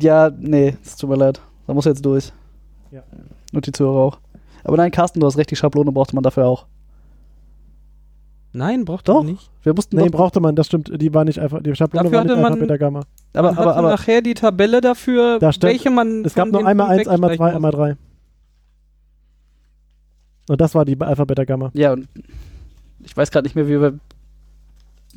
Ja, 0.00 0.30
nee, 0.36 0.76
es 0.84 0.96
tut 0.96 1.10
mir 1.10 1.16
leid. 1.16 1.40
Da 1.66 1.74
muss 1.74 1.84
jetzt 1.84 2.04
durch. 2.04 2.32
Ja. 2.90 3.02
Und 3.52 3.66
die 3.66 3.72
Zuhörer 3.72 3.98
auch. 4.00 4.18
Aber 4.64 4.76
nein, 4.76 4.90
Carsten, 4.90 5.20
du 5.20 5.26
hast 5.26 5.36
recht, 5.36 5.50
die 5.50 5.56
Schablone 5.56 5.90
brauchte 5.92 6.14
man 6.14 6.22
dafür 6.22 6.46
auch. 6.46 6.66
Nein, 8.54 8.84
braucht 8.84 9.08
Doch. 9.08 9.22
er 9.22 9.30
nicht. 9.30 9.50
Wir 9.62 9.72
mussten 9.74 9.96
Nee, 9.96 10.04
doch, 10.08 10.12
brauchte 10.18 10.38
man, 10.40 10.54
das 10.54 10.66
stimmt, 10.66 10.90
die 11.00 11.14
war 11.14 11.24
nicht 11.24 11.38
einfach, 11.38 11.62
die 11.62 11.74
Schablone 11.74 12.04
Dafür 12.04 12.18
war 12.18 12.24
nicht 12.24 12.34
einfach 12.36 12.50
man- 12.50 12.58
Beta 12.58 12.76
Gamma. 12.76 13.00
aber, 13.32 13.48
man 13.48 13.56
aber, 13.58 13.70
hatte 13.70 13.78
aber, 13.78 13.90
nachher 13.92 14.20
die 14.20 14.34
Tabelle 14.34 14.80
dafür, 14.82 15.38
Da 15.38 15.52
stand- 15.52 15.72
welche 15.72 15.90
man 15.90 16.22
Es 16.24 16.34
gab 16.34 16.48
nur 16.48 16.66
einmal 16.66 16.90
eins, 16.90 17.08
einmal 17.08 17.34
zwei, 17.36 17.54
einmal 17.54 17.70
drei. 17.72 17.96
Und 20.48 20.60
das 20.60 20.74
war 20.74 20.84
die 20.84 21.00
Alpha 21.00 21.24
Beta 21.24 21.44
Gamma. 21.44 21.70
ja, 21.74 21.92
und 21.92 22.08
ich 23.04 23.16
weiß 23.16 23.30
gerade 23.30 23.46
nicht 23.46 23.54
mehr, 23.54 23.66
wie 23.68 23.80
wir. 23.80 23.98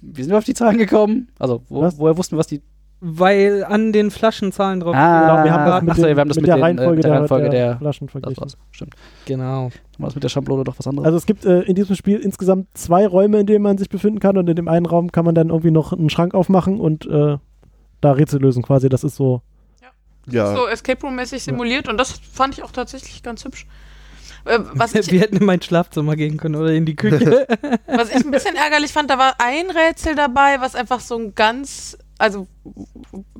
Wie 0.01 0.21
sind 0.23 0.31
wir 0.31 0.38
auf 0.38 0.43
die 0.45 0.53
Zahlen 0.53 0.77
gekommen? 0.77 1.27
Also, 1.39 1.61
wo, 1.69 1.81
woher 1.97 2.17
wussten 2.17 2.35
wir, 2.35 2.39
was 2.39 2.47
die. 2.47 2.61
Weil 3.01 3.63
an 3.65 3.91
den 3.91 4.10
Flaschen 4.10 4.51
Zahlen 4.51 4.79
drauf 4.79 4.95
Ah, 4.95 5.21
Genau, 5.21 5.43
wir 5.43 5.51
haben 5.53 5.86
das 5.88 5.97
mit, 5.97 6.05
ach 6.05 6.10
wir 6.15 6.21
haben 6.21 6.27
das 6.29 6.38
mit, 6.38 6.43
mit 6.43 6.47
der 6.47 6.55
den, 6.55 6.62
äh, 6.62 6.63
Reihenfolge 6.65 7.01
der 7.01 7.10
der, 7.12 7.19
Reihenfolge 7.19 7.49
der, 7.49 7.67
der- 7.69 7.77
Flaschen 7.77 8.08
Das 8.08 8.12
verglichen. 8.13 8.41
war's. 8.41 8.58
Stimmt. 8.71 8.95
Genau. 9.25 9.63
War 9.97 10.08
das 10.08 10.15
mit 10.15 10.23
der 10.23 10.29
Schablone 10.29 10.63
doch 10.63 10.79
was 10.79 10.88
anderes. 10.88 11.05
Also 11.05 11.17
es 11.17 11.25
gibt 11.25 11.45
äh, 11.45 11.62
in 11.62 11.75
diesem 11.75 11.95
Spiel 11.95 12.19
insgesamt 12.19 12.67
zwei 12.75 13.05
Räume, 13.05 13.39
in 13.41 13.45
denen 13.45 13.62
man 13.63 13.77
sich 13.77 13.89
befinden 13.89 14.19
kann 14.19 14.38
und 14.38 14.49
in 14.49 14.55
dem 14.55 14.67
einen 14.67 14.86
Raum 14.86 15.12
kann 15.12 15.25
man 15.25 15.36
dann 15.36 15.49
irgendwie 15.49 15.71
noch 15.71 15.93
einen 15.93 16.10
Schrank 16.10 16.34
aufmachen 16.34 16.79
und 16.79 17.05
äh, 17.05 17.38
da 18.01 18.12
Rätsel 18.12 18.41
lösen 18.41 18.63
quasi. 18.63 18.89
Das 18.89 19.03
ist 19.03 19.15
so. 19.17 19.41
ja. 20.27 20.55
So 20.55 20.65
Escape 20.67 21.01
Room-mäßig 21.05 21.43
simuliert 21.43 21.88
und 21.89 21.97
das 21.97 22.12
fand 22.12 22.58
ich 22.58 22.63
auch 22.63 22.71
tatsächlich 22.71 23.21
ganz 23.23 23.43
hübsch. 23.45 23.67
Äh, 24.45 24.60
was, 24.73 24.95
ich, 24.95 25.12
Wir 25.12 25.19
hätten 25.19 25.38
in 25.38 25.45
mein 25.45 25.62
Schlafzimmer 25.62 26.15
gehen 26.15 26.38
können 26.38 26.55
oder 26.55 26.71
in 26.71 26.86
die 26.86 26.95
Küche. 26.95 27.45
was 27.88 28.10
ich 28.10 28.23
ein 28.25 28.31
bisschen 28.31 28.55
ärgerlich 28.55 28.93
fand, 28.93 29.10
da 29.10 29.17
war 29.17 29.36
ein 29.39 29.65
Rätsel 29.69 30.15
dabei, 30.15 30.58
was 30.60 30.75
einfach 30.75 30.99
so 31.01 31.17
ein 31.17 31.36
ganz, 31.36 31.97
also 32.17 32.47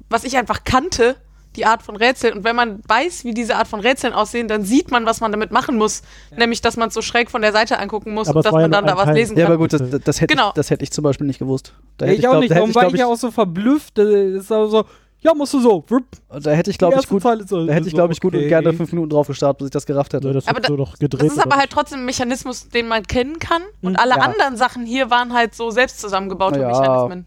was 0.10 0.24
ich 0.24 0.38
einfach 0.38 0.64
kannte, 0.64 1.16
die 1.56 1.66
Art 1.66 1.82
von 1.84 1.96
Rätseln. 1.96 2.34
Und 2.38 2.44
wenn 2.44 2.56
man 2.56 2.82
weiß, 2.86 3.24
wie 3.24 3.34
diese 3.34 3.56
Art 3.56 3.68
von 3.70 3.80
Rätseln 3.80 4.12
aussehen, 4.14 4.50
dann 4.50 4.64
sieht 4.64 4.92
man, 4.92 5.06
was 5.06 5.22
man 5.22 5.32
damit 5.32 5.52
machen 5.52 5.78
muss. 5.78 6.02
Nämlich, 6.36 6.60
dass 6.62 6.76
man 6.76 6.90
es 6.90 6.94
so 6.94 7.02
schräg 7.02 7.32
von 7.32 7.42
der 7.42 7.54
Seite 7.54 7.80
angucken 7.80 8.14
muss 8.14 8.28
Aber 8.28 8.38
und 8.40 8.46
dass 8.46 8.52
ja 8.54 8.60
man 8.60 8.72
dann 8.72 8.86
da 8.86 8.98
was 8.98 9.06
Teil. 9.06 9.16
lesen 9.16 9.38
ja, 9.38 9.46
kann. 9.46 9.54
aber 9.54 9.64
gut, 9.64 9.72
das, 9.72 9.90
das, 9.90 10.02
das, 10.02 10.20
hätte 10.22 10.36
Genau. 10.36 10.50
ich, 10.50 10.54
das 10.56 10.70
hätte 10.70 10.84
ich 10.84 10.92
zum 10.92 11.04
Beispiel 11.06 11.26
nicht 11.28 11.40
gewusst. 11.40 11.74
Da 11.98 12.08
ich, 12.08 12.18
hätte 12.18 12.28
auch 12.28 12.32
glaub- 12.34 12.42
nicht, 12.42 12.52
da 12.52 12.64
ich, 12.66 12.76
war 12.76 12.88
ich 12.88 12.94
ja 13.00 13.06
auch 13.08 13.16
so 13.16 13.32
verblüfft. 13.32 13.98
äh, 14.00 14.36
ist 14.36 14.52
auch 14.52 14.68
so, 14.68 14.84
ja, 15.22 15.34
musst 15.34 15.54
du 15.54 15.62
so. 15.62 15.86
Da 16.30 16.52
hätte 16.52 16.70
ich, 16.72 16.78
glaube 16.78 16.98
ich, 17.00 17.08
gut, 17.08 17.24
da 17.24 17.32
hätte 17.74 17.88
ich, 17.88 17.94
glaube 17.94 18.12
ich, 18.12 18.20
gut 18.20 18.34
und 18.34 18.40
okay. 18.40 18.50
gerne 18.50 18.74
fünf 18.74 18.92
Minuten 18.92 19.10
drauf 19.12 19.28
gestartet, 19.28 19.60
bis 19.60 19.66
ich 19.68 19.72
das 19.72 19.86
gerafft 19.86 20.14
hätte. 20.14 20.28
Nö, 20.28 20.34
das 20.34 20.48
Aber 20.50 20.60
da- 20.60 20.68
so 20.68 20.76
doch 20.76 21.00
gedreht. 21.00 21.30
Das 21.32 21.38
ist 21.38 21.44
aber 21.44 21.56
halt 21.56 21.70
trotzdem 21.72 22.00
ein 22.00 22.06
Mechanismus, 22.06 22.68
den 22.68 22.88
man 22.90 23.02
kennen 23.04 23.40
kann. 23.40 23.62
Und 23.82 23.94
Mhm. 23.94 23.98
alle 24.00 24.16
Ja. 24.18 24.22
anderen 24.22 24.58
Sachen 24.58 24.86
hier 24.86 25.10
waren 25.10 25.34
halt 25.34 25.56
so 25.56 25.72
selbst 25.72 26.02
zusammengebaute 26.02 26.60
Ja. 26.60 26.68
Mechanismen. 26.68 27.26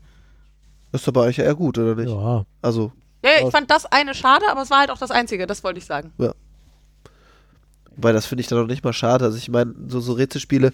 Ist 0.92 1.07
aber 1.09 1.24
eigentlich 1.24 1.38
eher 1.40 1.55
gut, 1.55 1.79
oder 1.79 1.94
nicht? 1.94 2.09
Ja. 2.11 2.44
Also, 2.62 2.92
Ja, 3.24 3.31
ja, 3.40 3.46
ich 3.46 3.53
fand 3.53 3.70
das 3.70 3.87
eine 3.87 4.14
schade, 4.14 4.44
aber 4.51 4.62
es 4.62 4.70
war 4.70 4.81
halt 4.81 4.90
auch 4.90 4.98
das 4.98 5.11
Einzige, 5.11 5.46
das 5.46 5.62
wollte 5.64 5.79
ich 5.79 5.85
sagen. 5.87 6.12
weil 7.96 8.12
das 8.14 8.27
finde 8.27 8.42
ich 8.42 8.46
dann 8.48 8.59
noch 8.61 8.66
nicht 8.68 8.85
mal 8.85 8.92
schade. 8.92 9.24
Also 9.24 9.37
ich 9.37 9.48
meine, 9.51 9.74
so, 9.88 9.98
so 10.01 10.12
Rätselspiele, 10.12 10.72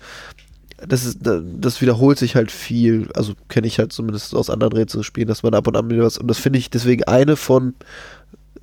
das 0.86 1.04
ist, 1.06 1.18
das 1.22 1.80
wiederholt 1.80 2.18
sich 2.18 2.36
halt 2.36 2.50
viel. 2.50 3.08
Also 3.14 3.32
kenne 3.48 3.66
ich 3.66 3.78
halt 3.78 3.92
zumindest 3.92 4.34
aus 4.34 4.50
anderen 4.50 4.74
Rätselspielen, 4.74 5.28
dass 5.28 5.42
man 5.42 5.54
ab 5.54 5.66
und 5.66 5.76
an 5.76 5.88
wieder 5.88 6.04
was. 6.04 6.18
Und 6.18 6.28
das 6.28 6.38
finde 6.38 6.58
ich 6.58 6.68
deswegen 6.70 7.04
eine 7.04 7.36
von 7.36 7.74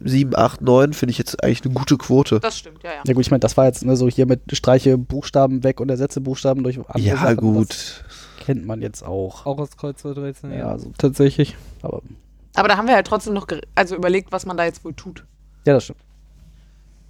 sieben, 0.04 0.36
acht, 0.36 0.62
neun 0.62 0.94
finde 0.94 1.12
ich 1.12 1.18
jetzt 1.18 1.44
eigentlich 1.44 1.64
eine 1.64 1.74
gute 1.74 1.98
Quote. 1.98 2.40
Das 2.40 2.58
stimmt, 2.58 2.84
ja, 2.84 2.90
ja. 2.92 3.02
Ja 3.06 3.14
gut, 3.14 3.24
ich 3.26 3.32
meine, 3.32 3.40
das 3.40 3.56
war 3.58 3.66
jetzt 3.66 3.84
ne, 3.86 3.96
so 3.96 4.08
hier 4.10 4.26
mit 4.26 4.42
Streiche 4.56 4.98
Buchstaben 4.98 5.64
weg 5.64 5.80
und 5.80 5.90
ersetze 5.90 6.22
Buchstaben 6.22 6.64
durch 6.64 6.78
andere 6.78 7.00
Ja, 7.00 7.18
Sachen. 7.18 7.38
gut. 7.38 8.04
Das 8.42 8.46
kennt 8.48 8.66
man 8.66 8.82
jetzt 8.82 9.04
auch. 9.06 9.46
Auch 9.46 9.58
aus 9.60 9.78
Kreuzworträtseln. 9.78 10.54
Ja, 10.54 10.68
also, 10.70 10.92
Tatsächlich. 10.98 11.56
aber 11.82 12.02
Aber 12.56 12.68
da 12.68 12.78
haben 12.78 12.88
wir 12.88 12.96
halt 12.96 13.08
trotzdem 13.08 13.34
noch 13.34 13.48
also 13.76 13.96
überlegt, 13.96 14.32
was 14.32 14.46
man 14.46 14.58
da 14.58 14.66
jetzt 14.66 14.84
wohl 14.84 14.94
tut. 14.94 15.26
ja, 15.66 15.74
das 15.74 15.86
stimmt. 15.86 16.00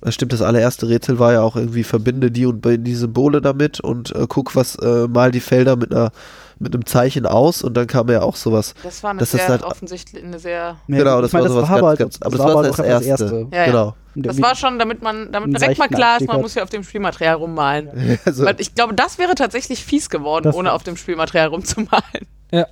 Das 0.03 0.15
stimmt, 0.15 0.33
das 0.33 0.41
allererste 0.41 0.89
Rätsel 0.89 1.19
war 1.19 1.31
ja 1.33 1.41
auch 1.43 1.55
irgendwie 1.55 1.83
verbinde 1.83 2.31
die 2.31 2.47
und 2.47 2.65
die 2.65 2.95
Symbole 2.95 3.39
damit 3.39 3.79
und 3.79 4.15
äh, 4.15 4.25
guck, 4.27 4.55
was 4.55 4.75
äh, 4.77 5.07
mal 5.07 5.29
die 5.31 5.39
Felder 5.41 5.75
mit 5.75 5.91
einer 5.93 6.11
mit 6.57 6.73
einem 6.73 6.85
Zeichen 6.85 7.25
aus 7.27 7.63
und 7.63 7.75
dann 7.75 7.85
kam 7.87 8.07
ja 8.09 8.21
auch 8.23 8.35
sowas. 8.35 8.73
Das 8.83 9.01
war 9.03 9.11
eine 9.11 9.19
Das 9.19 9.31
sehr 9.31 9.47
halt- 9.47 9.63
offensichtlich 9.63 10.23
eine 10.23 10.37
sehr. 10.39 10.77
Ja, 10.87 10.97
genau, 10.97 11.17
ich 11.17 11.23
das 11.23 11.33
war 11.33 11.47
sowas 11.49 11.69
war 11.69 11.77
ganz, 11.79 11.87
halt- 11.87 11.99
ganz, 11.99 12.17
aber 12.21 12.31
das, 12.37 12.39
war 12.39 12.47
war 12.55 12.63
halt 12.63 12.73
das, 12.73 12.79
auch 12.79 12.83
erste. 12.83 13.07
erste. 13.09 13.47
Ja, 13.51 13.65
ja. 13.67 13.95
Das 14.15 14.41
war 14.41 14.55
schon, 14.55 14.77
damit 14.79 15.01
man, 15.01 15.31
damit 15.31 15.59
direkt 15.59 15.77
mal 15.79 15.87
klar 15.87 16.17
ist, 16.19 16.27
man 16.27 16.41
muss 16.41 16.55
ja 16.55 16.63
auf 16.63 16.69
dem 16.69 16.83
Spielmaterial 16.83 17.35
rummalen. 17.35 18.19
Also, 18.25 18.45
Weil 18.45 18.59
ich 18.59 18.75
glaube, 18.75 18.93
das 18.93 19.17
wäre 19.17 19.35
tatsächlich 19.35 19.83
fies 19.85 20.09
geworden, 20.09 20.43
Das- 20.45 20.55
ohne 20.55 20.73
auf 20.73 20.83
dem 20.83 20.97
Spielmaterial 20.97 21.47
rumzumalen. 21.47 22.27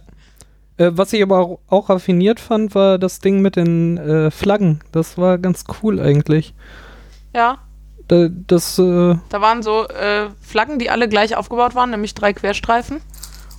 Äh, 0.78 0.92
was 0.94 1.12
ich 1.12 1.22
aber 1.22 1.40
auch, 1.40 1.60
auch 1.68 1.90
raffiniert 1.90 2.40
fand, 2.40 2.74
war 2.74 2.98
das 2.98 3.20
Ding 3.20 3.42
mit 3.42 3.58
den 3.58 3.98
äh, 3.98 4.32
Flaggen. 4.32 4.80
Das 4.94 5.18
war 5.18 5.38
ganz 5.38 5.66
cool 5.84 6.00
eigentlich. 6.00 6.54
Ja, 7.36 7.58
Da, 8.08 8.30
das, 8.30 8.80
äh, 8.80 9.16
da 9.28 9.42
waren 9.42 9.62
so 9.62 9.86
äh, 9.90 10.30
Flaggen, 10.40 10.80
die 10.80 10.90
alle 10.90 11.10
gleich 11.10 11.36
aufgebaut 11.36 11.76
waren, 11.76 11.90
nämlich 11.90 12.14
drei 12.16 12.32
Querstreifen. 12.32 13.02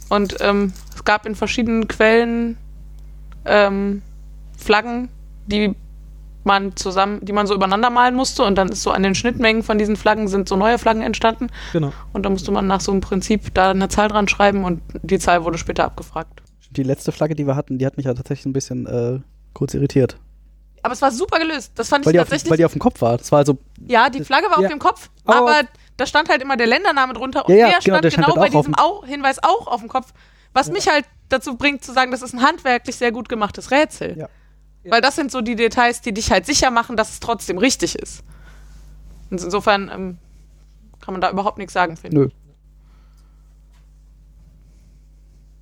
Und 0.09 0.37
ähm, 0.41 0.73
es 0.95 1.05
gab 1.05 1.27
in 1.27 1.35
verschiedenen 1.35 1.89
Quellen 1.89 2.57
ähm, 3.45 4.01
Flaggen, 4.57 5.11
die 5.47 5.75
man 6.45 6.75
zusammen, 6.77 7.25
die 7.25 7.33
man 7.33 7.47
so 7.47 7.55
übereinander 7.55 7.91
malen 7.91 8.15
musste 8.15 8.43
und 8.45 8.57
dann 8.57 8.69
ist 8.71 8.83
so 8.83 8.91
an 8.91 9.03
den 9.03 9.15
Schnittmengen 9.15 9.63
von 9.63 9.79
diesen 9.79 9.97
Flaggen 9.97 10.29
sind 10.29 10.49
so 10.49 10.57
neue 10.57 10.79
Flaggen 10.79 11.03
entstanden 11.03 11.49
genau. 11.73 11.93
und 12.13 12.25
da 12.25 12.31
musste 12.31 12.51
man 12.51 12.67
nach 12.67 12.81
so 12.81 12.93
einem 12.93 13.01
Prinzip 13.01 13.53
da 13.55 13.71
eine 13.71 13.89
Zahl 13.89 14.09
dran 14.09 14.27
schreiben 14.29 14.65
und 14.65 14.81
die 15.03 15.19
Zahl 15.19 15.45
wurde 15.45 15.59
später 15.59 15.85
abgefragt. 15.85 16.43
Die 16.71 16.83
letzte 16.83 17.13
Flagge, 17.13 17.35
die 17.35 17.47
wir 17.47 17.57
hatten, 17.57 17.79
die 17.79 17.87
hat 17.87 17.97
mich 17.97 18.07
ja 18.07 18.15
tatsächlich 18.15 18.47
ein 18.47 18.53
bisschen 18.53 18.87
äh, 18.87 19.21
kurz 19.55 19.75
irritiert. 19.75 20.17
Aber 20.83 20.95
es 20.95 21.03
war 21.03 21.11
super 21.11 21.39
gelöst. 21.39 21.73
Das 21.75 21.89
fand 21.91 22.07
Weil 22.07 22.13
ich 22.13 22.15
die, 22.15 22.21
auf, 22.21 22.25
tatsächlich. 22.29 22.51
weil 22.51 22.57
die 22.57 22.65
auf 22.65 22.73
dem 22.73 22.79
Kopf 22.79 23.03
war. 23.03 23.19
Das 23.19 23.31
war 23.33 23.41
also, 23.41 23.59
ja, 23.87 24.09
die 24.09 24.25
Flagge 24.25 24.47
war 24.47 24.61
Ja. 24.61 24.67
auf 24.67 24.71
dem 24.73 24.79
Kopf, 24.79 25.11
Aber- 25.27 25.39
aber 25.39 25.69
da 25.99 26.07
stand 26.07 26.31
halt 26.31 26.41
immer 26.41 26.57
der 26.57 26.67
Ländername 26.69 27.13
drunter 27.13 27.45
und 27.47 27.53
Ja, 27.53 27.67
ja, 27.67 27.67
der 27.67 27.81
genau, 27.81 27.99
stand 27.99 28.05
der 28.05 28.11
genau, 28.13 28.23
stand 28.23 28.35
bei 28.37 28.41
halt 28.43 28.55
auch 28.55 28.59
auf 28.61 28.67
diesem 28.67 28.75
dem- 28.77 28.83
Au 28.83 29.05
Hinweis 29.05 29.43
auch 29.43 29.67
auf 29.67 29.81
dem 29.81 29.89
Kopf. 29.91 30.15
Was 30.55 30.71
mich 30.71 30.89
halt 30.89 31.05
dazu 31.29 31.57
bringt 31.57 31.85
zu 31.85 31.93
sagen, 31.93 32.11
das 32.11 32.23
ist 32.23 32.33
ein 32.33 32.43
handwerklich 32.43 32.97
sehr 32.97 33.13
gut 33.13 33.29
gemachtes 33.29 33.71
Rätsel. 33.71 34.17
Ja. 34.19 34.29
Weil 34.85 35.01
das 35.01 35.17
sind 35.17 35.31
so 35.31 35.41
die 35.41 35.57
Details, 35.57 36.01
die 36.01 36.13
dich 36.13 36.31
halt 36.31 36.47
sicher 36.47 36.71
machen, 36.71 36.97
dass 36.97 37.11
es 37.11 37.21
trotzdem 37.21 37.59
richtig 37.59 37.97
ist. 37.97 38.23
Und 39.31 39.43
insofern 39.43 39.91
ähm, 39.93 40.19
kann 41.01 41.15
man 41.15 41.21
da 41.21 41.31
überhaupt 41.31 41.59
nichts 41.59 41.73
sagen, 41.75 41.97
finde 41.97 42.27
ich. 42.27 42.33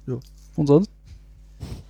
nö. 0.06 0.18
Und 0.56 0.66
sonst? 0.66 0.90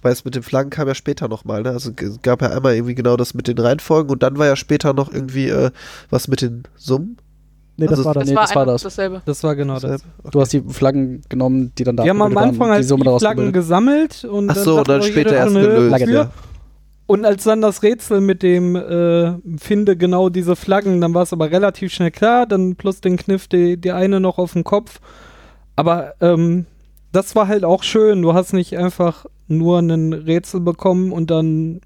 weil 0.02 0.12
es 0.12 0.24
mit 0.24 0.34
den 0.34 0.42
Flaggen 0.42 0.70
kam 0.70 0.88
ja 0.88 0.94
später 0.94 1.28
nochmal, 1.28 1.62
ne? 1.62 1.70
Also 1.70 1.90
es 1.96 2.22
gab 2.22 2.40
ja 2.42 2.50
einmal 2.50 2.74
irgendwie 2.74 2.94
genau 2.94 3.16
das 3.16 3.34
mit 3.34 3.48
den 3.48 3.58
Reihenfolgen 3.58 4.10
und 4.10 4.22
dann 4.22 4.38
war 4.38 4.46
ja 4.46 4.56
später 4.56 4.92
noch 4.92 5.12
irgendwie 5.12 5.48
äh, 5.48 5.70
was 6.10 6.28
mit 6.28 6.40
den 6.40 6.62
Summen. 6.76 7.18
Nee, 7.76 7.86
das 7.86 7.98
Also 7.98 8.04
war 8.06 8.14
dann 8.14 8.22
Das 8.22 8.30
nee, 8.30 8.36
war, 8.36 8.42
das 8.46 8.54
war 8.56 8.66
das. 8.66 8.82
dasselbe. 8.82 9.22
Das 9.24 9.42
war 9.44 9.54
genau 9.54 9.78
das. 9.78 10.02
Du 10.30 10.40
hast 10.40 10.52
die 10.52 10.62
Flaggen 10.62 11.22
genommen, 11.28 11.72
die 11.78 11.84
dann 11.84 11.96
da 11.96 12.04
Wir 12.04 12.10
haben 12.10 12.22
am 12.22 12.36
Anfang 12.36 12.68
waren, 12.68 12.70
halt 12.70 12.90
die, 12.90 13.18
Flaggen 13.18 13.52
gesammelt 13.52 14.24
und 14.24 14.50
Ach 14.50 14.56
so, 14.56 14.76
sagt 14.76 14.88
und 14.88 14.94
dann 14.94 15.02
später 15.02 15.34
erst 15.34 15.54
gelöst. 15.54 15.96
Flagge, 15.96 16.12
ja. 16.12 16.30
Und 17.09 17.25
als 17.25 17.44
dann 17.44 17.62
das 17.62 17.83
Rätsel 17.83 18.21
mit 18.21 18.42
dem 18.42 18.77
äh, 18.77 19.33
finde 19.57 19.97
genau 19.97 20.29
diese 20.29 20.57
Flaggen, 20.57 21.01
dann 21.01 21.14
war 21.14 21.23
es 21.23 21.33
aber 21.33 21.51
relativ 21.51 21.90
schnell 21.90 22.11
klar, 22.11 22.44
dann 22.44 22.77
plus 22.77 23.01
den 23.01 23.16
Kniff 23.16 23.49
die, 23.49 23.79
die 23.79 23.92
eine 23.92 24.21
noch 24.21 24.37
auf 24.37 24.53
dem 24.53 24.62
Kopf. 24.62 25.01
Aber 25.75 26.12
ähm, 26.21 26.66
das 27.11 27.35
war 27.35 27.49
halt 27.49 27.64
auch 27.64 27.83
schön. 27.83 28.21
Du 28.21 28.35
hast 28.35 28.53
nicht 28.53 28.77
einfach 28.77 29.25
nur 29.47 29.79
ein 29.79 30.12
Rätsel 30.12 30.61
bekommen 30.61 31.11
und 31.11 31.31
dann 31.31 31.81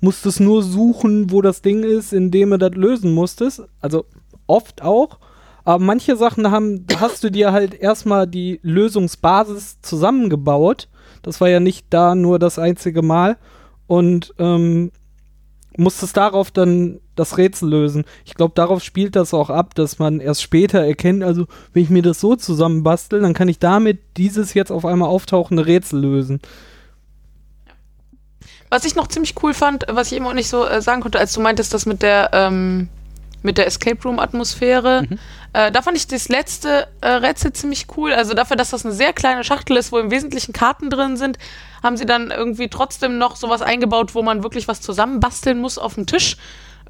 musstest 0.00 0.38
nur 0.38 0.62
suchen, 0.62 1.32
wo 1.32 1.42
das 1.42 1.62
Ding 1.62 1.82
ist, 1.82 2.12
indem 2.12 2.50
du 2.50 2.58
das 2.58 2.76
lösen 2.76 3.12
musstest. 3.12 3.64
Also 3.80 4.04
oft 4.46 4.82
auch. 4.82 5.18
Aber 5.64 5.82
manche 5.82 6.14
Sachen 6.14 6.52
haben, 6.52 6.86
hast 6.94 7.24
du 7.24 7.30
dir 7.32 7.50
halt 7.50 7.74
erstmal 7.74 8.28
die 8.28 8.60
Lösungsbasis 8.62 9.80
zusammengebaut. 9.82 10.88
Das 11.22 11.40
war 11.40 11.48
ja 11.48 11.58
nicht 11.58 11.86
da 11.90 12.14
nur 12.14 12.38
das 12.38 12.60
einzige 12.60 13.02
Mal. 13.02 13.36
Und 13.90 14.32
ähm, 14.38 14.92
musstest 15.76 16.16
darauf 16.16 16.52
dann 16.52 17.00
das 17.16 17.38
Rätsel 17.38 17.70
lösen. 17.70 18.04
Ich 18.24 18.34
glaube, 18.34 18.52
darauf 18.54 18.84
spielt 18.84 19.16
das 19.16 19.34
auch 19.34 19.50
ab, 19.50 19.74
dass 19.74 19.98
man 19.98 20.20
erst 20.20 20.42
später 20.42 20.78
erkennt, 20.78 21.24
also 21.24 21.46
wenn 21.72 21.82
ich 21.82 21.90
mir 21.90 22.02
das 22.02 22.20
so 22.20 22.36
zusammenbastel, 22.36 23.20
dann 23.20 23.34
kann 23.34 23.48
ich 23.48 23.58
damit 23.58 23.98
dieses 24.16 24.54
jetzt 24.54 24.70
auf 24.70 24.84
einmal 24.84 25.08
auftauchende 25.08 25.66
Rätsel 25.66 25.98
lösen. 26.02 26.40
Was 28.68 28.84
ich 28.84 28.94
noch 28.94 29.08
ziemlich 29.08 29.34
cool 29.42 29.54
fand, 29.54 29.86
was 29.90 30.12
ich 30.12 30.18
eben 30.18 30.26
auch 30.26 30.34
nicht 30.34 30.48
so 30.48 30.64
äh, 30.64 30.80
sagen 30.80 31.02
konnte, 31.02 31.18
als 31.18 31.32
du 31.32 31.40
meintest, 31.40 31.74
das 31.74 31.84
mit 31.84 32.02
der, 32.02 32.30
ähm, 32.32 32.88
mit 33.42 33.58
der 33.58 33.66
Escape 33.66 34.02
Room-Atmosphäre, 34.04 35.02
Mhm. 35.08 35.18
äh, 35.52 35.72
da 35.72 35.82
fand 35.82 35.96
ich 35.96 36.06
das 36.06 36.28
letzte 36.28 36.88
äh, 37.00 37.08
Rätsel 37.08 37.52
ziemlich 37.52 37.86
cool. 37.96 38.12
Also 38.12 38.34
dafür, 38.34 38.56
dass 38.56 38.70
das 38.70 38.84
eine 38.84 38.94
sehr 38.94 39.12
kleine 39.12 39.44
Schachtel 39.44 39.76
ist, 39.76 39.92
wo 39.92 39.98
im 39.98 40.10
Wesentlichen 40.10 40.52
Karten 40.52 40.90
drin 40.90 41.16
sind, 41.16 41.38
haben 41.82 41.96
sie 41.96 42.06
dann 42.06 42.30
irgendwie 42.30 42.68
trotzdem 42.68 43.18
noch 43.18 43.36
sowas 43.36 43.62
eingebaut, 43.62 44.14
wo 44.14 44.22
man 44.22 44.42
wirklich 44.42 44.68
was 44.68 44.80
zusammenbasteln 44.80 45.58
muss 45.60 45.78
auf 45.78 45.94
dem 45.94 46.06
Tisch. 46.06 46.36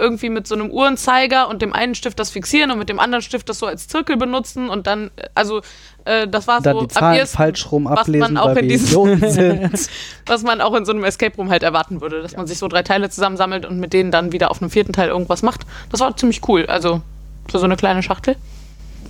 Irgendwie 0.00 0.30
mit 0.30 0.46
so 0.46 0.54
einem 0.54 0.70
Uhrenzeiger 0.70 1.48
und 1.48 1.62
dem 1.62 1.72
einen 1.72 1.94
Stift 1.94 2.18
das 2.18 2.30
fixieren 2.30 2.70
und 2.70 2.78
mit 2.78 2.88
dem 2.88 2.98
anderen 2.98 3.22
Stift 3.22 3.48
das 3.48 3.58
so 3.58 3.66
als 3.66 3.86
Zirkel 3.86 4.16
benutzen 4.16 4.68
und 4.68 4.86
dann, 4.86 5.10
äh, 5.16 5.28
also 5.34 5.60
äh, 6.04 6.26
das 6.26 6.48
war 6.48 6.60
Dann 6.60 6.76
so 6.76 6.82
die 6.82 6.88
Zahlen 6.88 7.26
falsch 7.26 7.70
rum 7.70 7.84
was 7.84 8.00
ablesen, 8.00 8.34
man 8.34 8.36
auch 8.36 8.56
in 8.56 8.78
sind. 9.30 9.88
was 10.26 10.42
man 10.42 10.60
auch 10.60 10.74
in 10.74 10.84
so 10.84 10.92
einem 10.92 11.04
Escape 11.04 11.36
Room 11.36 11.50
halt 11.50 11.62
erwarten 11.62 12.00
würde, 12.00 12.22
dass 12.22 12.36
man 12.36 12.46
sich 12.46 12.58
so 12.58 12.68
drei 12.68 12.82
Teile 12.82 13.10
zusammensammelt 13.10 13.66
und 13.66 13.78
mit 13.78 13.92
denen 13.92 14.10
dann 14.10 14.32
wieder 14.32 14.50
auf 14.50 14.60
einem 14.60 14.70
vierten 14.70 14.92
Teil 14.92 15.08
irgendwas 15.08 15.42
macht. 15.42 15.60
Das 15.90 16.00
war 16.00 16.16
ziemlich 16.16 16.46
cool. 16.48 16.66
Also 16.66 17.02
für 17.50 17.58
so 17.58 17.64
eine 17.64 17.76
kleine 17.76 18.02
Schachtel. 18.02 18.36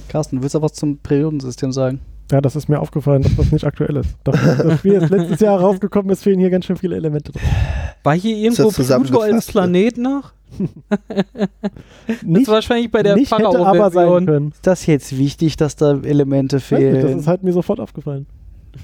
Carsten, 0.09 0.43
willst 0.43 0.55
du 0.55 0.63
was 0.63 0.73
zum 0.73 0.99
Periodensystem 0.99 1.73
sagen? 1.73 2.01
Ja, 2.31 2.41
das 2.41 2.57
ist 2.57 2.69
mir 2.69 2.81
aufgefallen, 2.81 3.23
dass 3.23 3.37
das 3.37 3.53
nicht 3.53 3.65
aktuell 3.65 3.97
ist. 3.97 4.17
Dafür, 4.25 4.55
dass 4.55 4.67
das 4.67 4.79
Spiel 4.79 4.93
jetzt 4.95 5.11
letztes 5.11 5.41
Jahr 5.41 5.61
rausgekommen 5.61 6.11
ist, 6.13 6.23
fehlen 6.23 6.39
hier 6.39 6.51
ganz 6.51 6.65
schön 6.67 6.77
viele 6.77 6.97
Elemente 6.97 7.33
drin. 7.33 7.43
War 8.03 8.15
hier 8.15 8.37
irgendwo 8.37 8.71
das 8.71 8.77
Pluto 8.87 9.21
als 9.21 9.47
ne? 9.49 9.53
Planet 9.53 9.99
noch? 9.99 10.33
Das 12.07 12.23
Nicht, 12.23 12.43
ist 12.43 12.49
wahrscheinlich 12.49 12.91
bei 12.91 13.03
der 13.03 13.15
nicht 13.17 13.33
hätte 13.33 13.47
aber 13.59 13.91
sein 13.91 14.27
können. 14.27 14.51
Ist 14.53 14.67
das 14.67 14.87
jetzt 14.87 15.17
wichtig, 15.17 15.57
dass 15.57 15.77
da 15.77 15.99
Elemente 16.03 16.57
Weiß 16.57 16.71
nicht, 16.71 16.83
das 16.95 17.03
fehlen? 17.03 17.19
ist 17.21 17.27
halt 17.27 17.43
mir 17.43 17.53
sofort 17.53 17.79
aufgefallen. 17.81 18.27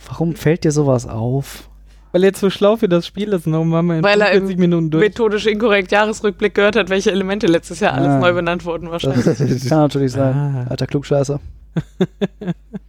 Warum 0.09 0.35
fällt 0.35 0.64
dir 0.64 0.70
sowas 0.72 1.06
auf? 1.09 1.68
Weil 2.12 2.24
er 2.24 2.32
zu 2.32 2.50
schlau 2.50 2.76
für 2.76 2.88
das 2.88 3.06
Spiel 3.06 3.32
ist. 3.32 3.46
Noch 3.46 3.68
waren 3.70 3.87
wir 3.87 3.98
in 3.98 4.02
Weil 4.04 4.20
er 4.20 4.28
45 4.28 4.54
im 4.54 4.61
Minuten 4.61 4.90
durch. 4.90 5.04
Methodisch 5.04 5.46
inkorrekt 5.46 5.92
Jahresrückblick 5.92 6.54
gehört 6.54 6.76
hat, 6.76 6.88
welche 6.88 7.11
Elemente 7.11 7.46
letztes 7.46 7.80
Jahr 7.80 7.92
alles 7.94 8.09
Ah. 8.09 8.18
neu 8.20 8.32
benannt 8.32 8.64
wurden 8.64 8.90
wahrscheinlich. 8.90 9.24
Das 9.24 9.68
kann 9.68 9.78
natürlich 9.80 10.12
sein. 10.12 10.35
Ah. 10.35 10.66
Alter 10.70 10.87
Klugscheißer. 10.87 11.40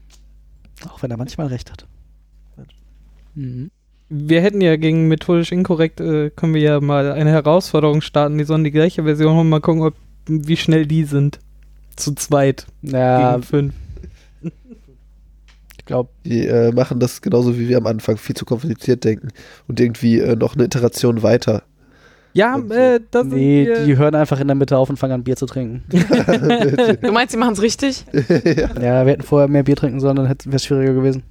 Auch 0.85 1.01
wenn 1.01 1.11
er 1.11 1.17
manchmal 1.17 1.47
recht 1.47 1.71
hat. 1.71 1.85
Mhm. 3.35 3.71
Wir 4.09 4.41
hätten 4.41 4.61
ja 4.61 4.77
gegen 4.77 5.07
methodisch 5.07 5.51
inkorrekt, 5.51 5.99
äh, 5.99 6.29
können 6.29 6.53
wir 6.53 6.61
ja 6.61 6.79
mal 6.79 7.11
eine 7.11 7.29
Herausforderung 7.31 8.01
starten. 8.01 8.37
Die 8.37 8.45
sollen 8.45 8.63
die 8.63 8.71
gleiche 8.71 9.03
Version 9.03 9.35
holen, 9.35 9.49
mal 9.49 9.59
gucken, 9.59 9.81
ob, 9.83 9.95
wie 10.27 10.55
schnell 10.57 10.85
die 10.85 11.03
sind. 11.03 11.39
Zu 11.95 12.13
zweit 12.15 12.67
Ja, 12.83 13.31
gegen 13.31 13.43
fünf. 13.43 13.73
ich 15.77 15.85
glaube, 15.85 16.09
Die 16.25 16.45
äh, 16.45 16.71
machen 16.71 16.99
das 16.99 17.21
genauso 17.21 17.57
wie 17.57 17.67
wir 17.67 17.77
am 17.77 17.87
Anfang 17.87 18.17
viel 18.17 18.35
zu 18.35 18.45
kompliziert 18.45 19.03
denken 19.03 19.29
und 19.67 19.79
irgendwie 19.79 20.19
äh, 20.19 20.35
noch 20.35 20.55
eine 20.55 20.65
Iteration 20.65 21.21
weiter. 21.23 21.63
Ja, 22.33 22.55
Und 22.55 22.69
so. 22.69 22.73
äh, 22.75 22.99
das 23.11 23.25
nee, 23.25 23.65
wir- 23.65 23.85
die 23.85 23.97
hören 23.97 24.13
einfach 24.15 24.39
in 24.39 24.47
der 24.47 24.55
Mitte 24.55 24.77
auf 24.77 24.89
und 24.89 24.97
fangen 24.97 25.13
an, 25.13 25.23
Bier 25.23 25.35
zu 25.35 25.45
trinken. 25.45 25.83
Du 27.01 27.11
meinst, 27.11 27.31
sie 27.31 27.37
machen 27.37 27.53
es 27.53 27.61
richtig? 27.61 28.05
ja, 28.13 29.05
wir 29.05 29.11
hätten 29.13 29.23
vorher 29.23 29.47
mehr 29.47 29.63
Bier 29.63 29.75
trinken 29.75 29.99
sollen, 29.99 30.15
dann 30.17 30.27
wäre 30.29 30.55
es 30.55 30.63
schwieriger 30.65 30.93
gewesen. 30.93 31.23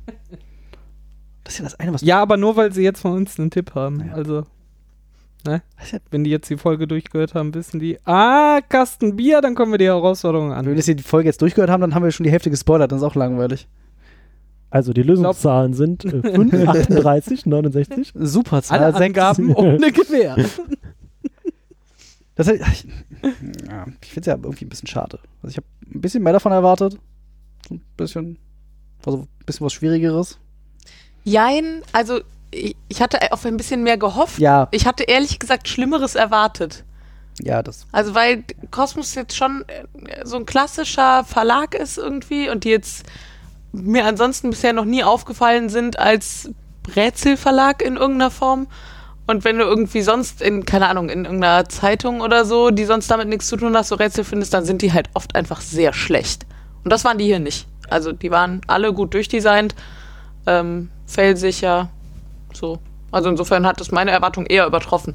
Das 1.45 1.55
ist 1.55 1.59
ja 1.61 1.65
das 1.65 1.79
eine, 1.79 1.95
was 1.95 2.03
ja, 2.03 2.21
aber 2.21 2.37
nur 2.37 2.57
weil 2.57 2.73
sie 2.73 2.83
jetzt 2.83 3.01
von 3.01 3.13
uns 3.13 3.39
einen 3.39 3.51
Tipp 3.51 3.75
haben. 3.77 4.05
Ja. 4.09 4.15
Also, 4.15 4.45
ne? 5.47 5.63
Ja- 5.93 5.99
Wenn 6.11 6.25
die 6.25 6.31
jetzt 6.31 6.51
die 6.51 6.57
Folge 6.57 6.89
durchgehört 6.89 7.35
haben, 7.35 7.55
wissen 7.55 7.79
die, 7.79 7.99
ah, 8.05 8.61
Kasten 8.69 9.15
Bier, 9.17 9.41
dann 9.41 9.55
kommen 9.55 9.71
wir 9.73 9.79
die 9.79 9.85
Herausforderung 9.87 10.51
Wenn 10.51 10.65
wir 10.65 10.71
an. 10.71 10.77
das 10.77 10.87
hier 10.87 10.97
die 10.97 11.05
Folge 11.05 11.29
jetzt 11.29 11.41
durchgehört 11.41 11.71
haben, 11.71 11.81
dann 11.83 11.95
haben 11.95 12.03
wir 12.03 12.11
schon 12.11 12.25
die 12.25 12.33
Hälfte 12.33 12.51
gespoilert, 12.51 12.91
dann 12.91 12.99
ist 12.99 13.05
auch 13.05 13.15
langweilig. 13.15 13.69
Also 14.71 14.93
die 14.93 15.03
Lösungszahlen 15.03 15.75
sind 15.75 16.05
äh, 16.05 16.23
5, 16.23 16.69
38, 16.69 17.47
69. 17.47 18.13
Super 18.15 18.63
Zahl. 18.63 18.81
Alle 18.83 18.93
sechs. 18.93 19.05
Angaben 19.19 19.55
ohne 19.55 19.93
Gewehr. 19.93 20.37
Das, 22.35 22.49
ich 22.49 22.61
ja, 22.61 23.87
ich 24.03 24.11
finde 24.11 24.21
es 24.21 24.27
ja 24.27 24.35
irgendwie 24.35 24.67
ein 24.67 24.69
bisschen 24.69 24.89
schade. 24.89 25.19
Also 25.43 25.53
ich 25.53 25.57
habe 25.57 25.67
ein 25.95 26.01
bisschen 26.01 26.23
mehr 26.23 26.35
davon 26.35 26.53
erwartet. 26.53 26.99
So 27.69 27.75
ein 27.77 27.83
bisschen, 27.97 28.39
also 29.05 29.21
ein 29.21 29.29
bisschen 29.47 29.65
was 29.65 29.73
Schwierigeres. 29.73 30.39
Jein, 31.25 31.83
also 31.93 32.21
ich, 32.51 32.77
ich 32.89 33.01
hatte 33.01 33.33
auf 33.33 33.45
ein 33.47 33.57
bisschen 33.57 33.83
mehr 33.83 33.97
gehofft. 33.97 34.39
Ja, 34.39 34.69
Ich 34.71 34.87
hatte 34.87 35.05
ehrlich 35.05 35.39
gesagt 35.39 35.67
Schlimmeres 35.69 36.15
erwartet. 36.15 36.85
ja, 37.41 37.63
das. 37.63 37.87
Also 37.93 38.15
weil 38.15 38.45
Kosmos 38.71 39.15
jetzt 39.15 39.35
schon 39.35 39.65
äh, 39.69 39.85
so 40.25 40.37
ein 40.37 40.45
klassischer 40.47 41.25
Verlag 41.25 41.75
ist 41.75 41.97
irgendwie 41.97 42.51
und 42.51 42.65
die 42.65 42.71
jetzt 42.71 43.07
mir 43.83 44.05
ansonsten 44.05 44.51
bisher 44.51 44.73
noch 44.73 44.85
nie 44.85 45.05
aufgefallen 45.05 45.69
sind 45.69 45.99
als 45.99 46.51
Rätselverlag 46.95 47.83
in 47.83 47.97
irgendeiner 47.97 48.31
Form. 48.31 48.67
Und 49.27 49.45
wenn 49.45 49.59
du 49.59 49.65
irgendwie 49.65 50.03
sonst 50.03 50.41
in, 50.41 50.65
keine 50.65 50.89
Ahnung, 50.89 51.09
in 51.09 51.25
irgendeiner 51.25 51.69
Zeitung 51.69 52.21
oder 52.21 52.45
so, 52.45 52.71
die 52.71 52.85
sonst 52.85 53.11
damit 53.11 53.29
nichts 53.29 53.49
zu 53.49 53.57
tun 53.57 53.77
hast, 53.77 53.89
so 53.89 53.97
Rätsel 53.97 54.25
findest, 54.25 54.55
dann 54.55 54.65
sind 54.65 54.83
die 54.83 54.93
halt 54.93 55.09
oft 55.15 55.35
einfach 55.35 55.61
sehr 55.61 55.93
schlecht. 55.93 56.47
Und 56.85 56.93
das 56.93 57.05
waren 57.05 57.19
die 57.19 57.25
hier 57.25 57.41
nicht. 57.41 57.67
Also 57.91 58.12
die 58.12 58.31
waren 58.31 58.61
alle 58.69 58.93
gut 58.93 59.15
durchdesignt, 59.15 59.75
ähm, 60.47 60.91
failsicher, 61.07 61.91
so. 62.53 62.79
Also 63.11 63.29
insofern 63.29 63.67
hat 63.67 63.81
es 63.81 63.91
meine 63.91 64.11
Erwartung 64.11 64.47
eher 64.47 64.67
übertroffen. 64.67 65.15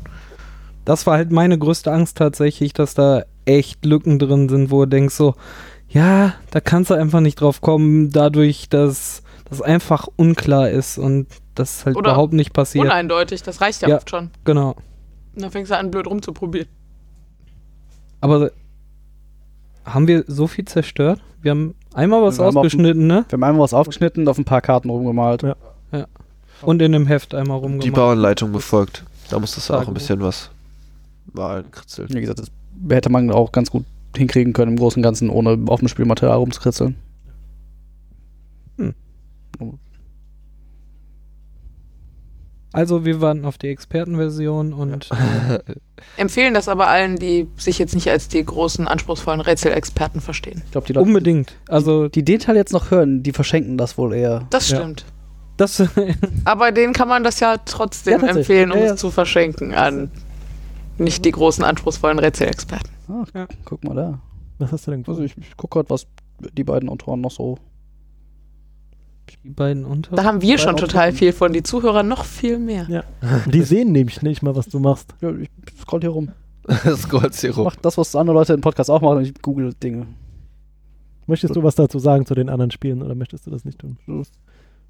Das 0.86 1.06
war 1.06 1.16
halt 1.16 1.32
meine 1.32 1.58
größte 1.58 1.92
Angst 1.92 2.18
tatsächlich, 2.18 2.74
dass 2.74 2.94
da 2.94 3.24
echt 3.46 3.86
Lücken 3.86 4.20
drin 4.20 4.50
sind, 4.50 4.72
wo 4.72 4.86
du 4.86 4.90
denkst 4.90 5.16
so, 5.16 5.36
ja, 5.92 6.34
da 6.52 6.62
kannst 6.62 6.90
du 6.90 6.94
einfach 6.94 7.20
nicht 7.20 7.40
drauf 7.42 7.62
kommen, 7.62 8.12
dadurch, 8.12 8.70
dass 8.70 9.24
das 9.50 9.62
einfach 9.62 10.08
unklar 10.16 10.70
ist 10.70 10.98
und 10.98 11.28
das 11.56 11.86
halt 11.86 11.98
Oder 11.98 12.12
überhaupt 12.12 12.34
nicht 12.34 12.54
passiert. 12.54 12.86
Uneindeutig, 12.86 13.44
das 13.44 13.60
reicht 13.60 13.82
ja, 13.82 13.90
Ja. 13.90 13.98
oft 13.98 14.10
schon. 14.10 14.30
Genau. 14.46 14.76
Und 15.36 15.42
dann 15.42 15.52
fängst 15.52 15.72
du 15.72 15.78
an, 15.78 15.92
blöd 15.92 16.08
rumzuprobieren. 16.08 16.70
Aber 18.22 18.52
haben 19.84 20.08
wir 20.08 20.24
so 20.28 20.48
viel 20.48 20.66
zerstört? 20.66 21.20
Wir 21.42 21.52
haben 21.52 21.76
einmal 21.94 22.22
was 22.22 22.38
Wir 22.38 22.46
ausgeschnitten, 22.46 23.08
ne? 23.08 23.26
Wir 23.28 23.34
haben 23.38 23.44
einmal 23.44 23.64
was 23.64 23.74
aufgeschnitten, 23.74 24.28
auf 24.28 24.38
ein 24.38 24.46
paar 24.46 24.62
Karten 24.62 24.90
rumgemalt. 24.90 25.44
Ja. 25.44 25.56
Und 26.62 26.82
in 26.82 26.92
dem 26.92 27.08
Heft 27.08 27.34
einmal 27.34 27.58
rumgemacht. 27.58 27.86
Die 27.86 27.92
Bauanleitung 27.92 28.52
befolgt. 28.52 29.04
Da 29.30 29.40
musstest 29.40 29.70
du 29.70 29.74
auch 29.74 29.88
ein 29.88 29.94
bisschen 29.94 30.22
was 30.22 30.52
malen, 31.34 31.70
kritzeln. 31.72 32.10
Wie 32.12 32.22
gesagt, 32.22 32.40
das 32.40 32.52
hätte 32.90 33.10
man 33.10 33.32
auch 33.32 33.52
ganz 33.52 33.72
gut 33.72 33.84
hinkriegen 34.16 34.54
können 34.54 34.72
im 34.74 34.78
Großen 34.78 35.00
und 35.00 35.04
Ganzen, 35.04 35.30
ohne 35.30 35.58
auf 35.68 35.80
dem 35.80 35.88
Spielmaterial 35.88 36.38
rumzukritzeln. 36.38 36.96
Also 42.74 43.04
wir 43.04 43.20
warten 43.20 43.44
auf 43.44 43.58
die 43.58 43.68
Expertenversion 43.68 44.72
und 44.72 45.10
Empfehlen 46.18 46.54
das 46.54 46.70
aber 46.70 46.88
allen, 46.88 47.18
die 47.18 47.48
sich 47.58 47.78
jetzt 47.80 47.94
nicht 47.96 48.10
als 48.10 48.30
die 48.30 48.44
großen, 48.44 48.88
anspruchsvollen 48.88 49.42
Rätselexperten 49.42 50.22
verstehen. 50.22 50.62
Ich 50.66 50.72
glaube, 50.72 50.88
die 50.88 50.94
Leute, 50.94 51.06
unbedingt. 51.08 51.54
Also 51.68 52.08
die 52.08 52.24
Detail 52.24 52.56
jetzt 52.56 52.72
noch 52.72 52.90
hören, 52.90 53.24
die 53.24 53.34
verschenken 53.34 53.78
das 53.78 53.98
wohl 53.98 54.14
eher. 54.14 54.48
Das 54.52 54.70
Ja. 54.70 54.78
stimmt. 54.78 55.06
das 55.58 55.84
Aber 56.46 56.72
denen 56.72 56.94
kann 56.94 57.10
man 57.10 57.26
das 57.26 57.42
ja 57.42 57.58
trotzdem 57.66 58.22
Ja, 58.22 58.28
empfehlen, 58.30 58.72
um 58.72 58.78
Ja, 58.80 58.86
ja. 58.86 58.94
es 58.94 59.00
zu 59.02 59.12
verschenken 59.12 59.74
an 59.74 60.10
nicht 60.98 61.26
die 61.26 61.32
großen, 61.32 61.64
anspruchsvollen 61.66 62.20
Rätselexperten. 62.20 62.90
Ach, 63.12 63.28
Ja. 63.34 63.48
guck 63.66 63.84
mal 63.84 63.96
da. 63.96 64.20
Was 64.60 64.72
hast 64.72 64.88
du 64.88 64.92
denn 64.92 65.04
Also 65.08 65.22
ich, 65.24 65.38
ich 65.38 65.58
gucke 65.58 65.80
gerade, 65.80 65.90
was 65.90 66.08
die 66.58 66.64
beiden 66.64 66.88
Autoren 66.90 67.22
noch 67.22 67.32
so. 67.32 67.58
die 69.44 69.50
beiden 69.50 69.86
unter. 69.86 70.16
Da 70.16 70.24
haben 70.24 70.42
wir 70.42 70.58
schon 70.58 70.76
Beiden 70.76 70.88
total 70.88 71.02
Autoren. 71.08 71.16
viel 71.18 71.34
von, 71.34 71.54
die 71.54 71.64
Zuhörer 71.64 72.04
noch 72.04 72.26
viel 72.26 72.60
mehr. 72.60 72.86
Ja. 72.90 73.04
Die 73.52 73.62
sehen 73.64 73.92
nämlich 73.92 74.22
nicht 74.22 74.42
mal, 74.44 74.56
was 74.56 74.68
du 74.68 74.80
machst. 74.80 75.16
Ja, 75.22 75.32
ich 75.32 75.50
scroll 75.80 76.02
hier 76.02 76.10
rum. 76.10 76.30
Scrollt 76.96 77.34
hier 77.36 77.50
Ich 77.52 77.58
rum. 77.58 77.64
mach 77.66 77.76
das, 77.78 77.98
was 77.98 78.16
andere 78.16 78.36
Leute 78.36 78.54
im 78.54 78.62
Podcast 78.62 78.90
auch 78.92 79.02
machen, 79.02 79.18
und 79.18 79.24
ich 79.24 79.34
google 79.42 79.74
Dinge. 79.74 80.06
Möchtest 81.28 81.56
du 81.56 81.64
was 81.64 81.76
dazu 81.76 81.98
sagen 81.98 82.26
zu 82.26 82.36
den 82.36 82.50
anderen 82.50 82.72
Spielen 82.72 83.02
oder 83.02 83.16
möchtest 83.16 83.48
du 83.48 83.52
das 83.52 83.64
nicht 83.64 83.80
tun? 83.80 83.98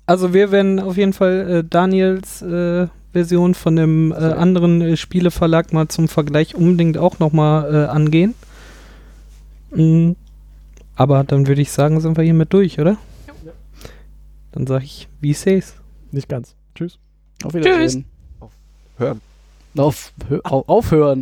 Also 0.08 0.34
wir 0.34 0.52
werden 0.52 0.80
auf 0.80 0.98
jeden 0.98 1.14
Fall 1.14 1.50
äh, 1.50 1.64
Daniels 1.64 2.42
äh, 2.42 2.88
Version 3.14 3.54
von 3.54 3.76
dem 3.76 4.12
äh, 4.12 4.16
anderen 4.16 4.82
äh, 4.82 4.98
Spieleverlag 4.98 5.74
mal 5.74 5.88
zum 5.88 6.08
Vergleich 6.08 6.56
unbedingt 6.56 6.98
auch 6.98 7.20
nochmal 7.20 7.74
äh, 7.74 7.88
angehen. 7.88 8.34
Mm, 9.76 10.12
aber 10.96 11.24
dann 11.24 11.48
würde 11.48 11.62
ich 11.62 11.72
sagen, 11.72 12.00
sind 12.02 12.18
wir 12.18 12.24
hiermit 12.24 12.54
durch, 12.54 12.80
oder? 12.80 12.98
Dann 14.54 14.68
sage 14.68 14.84
ich, 14.86 15.08
wie 15.22 15.34
seh's? 15.34 15.76
Nicht 16.12 16.28
ganz. 16.30 16.56
Tschüss. 16.76 17.00
Auf 17.44 17.54
Wiedersehen. 17.54 18.06
Hören. 18.98 19.22
Auf, 19.78 20.12
hö- 20.30 20.42
au- 20.44 20.66
aufhören. 20.68 21.20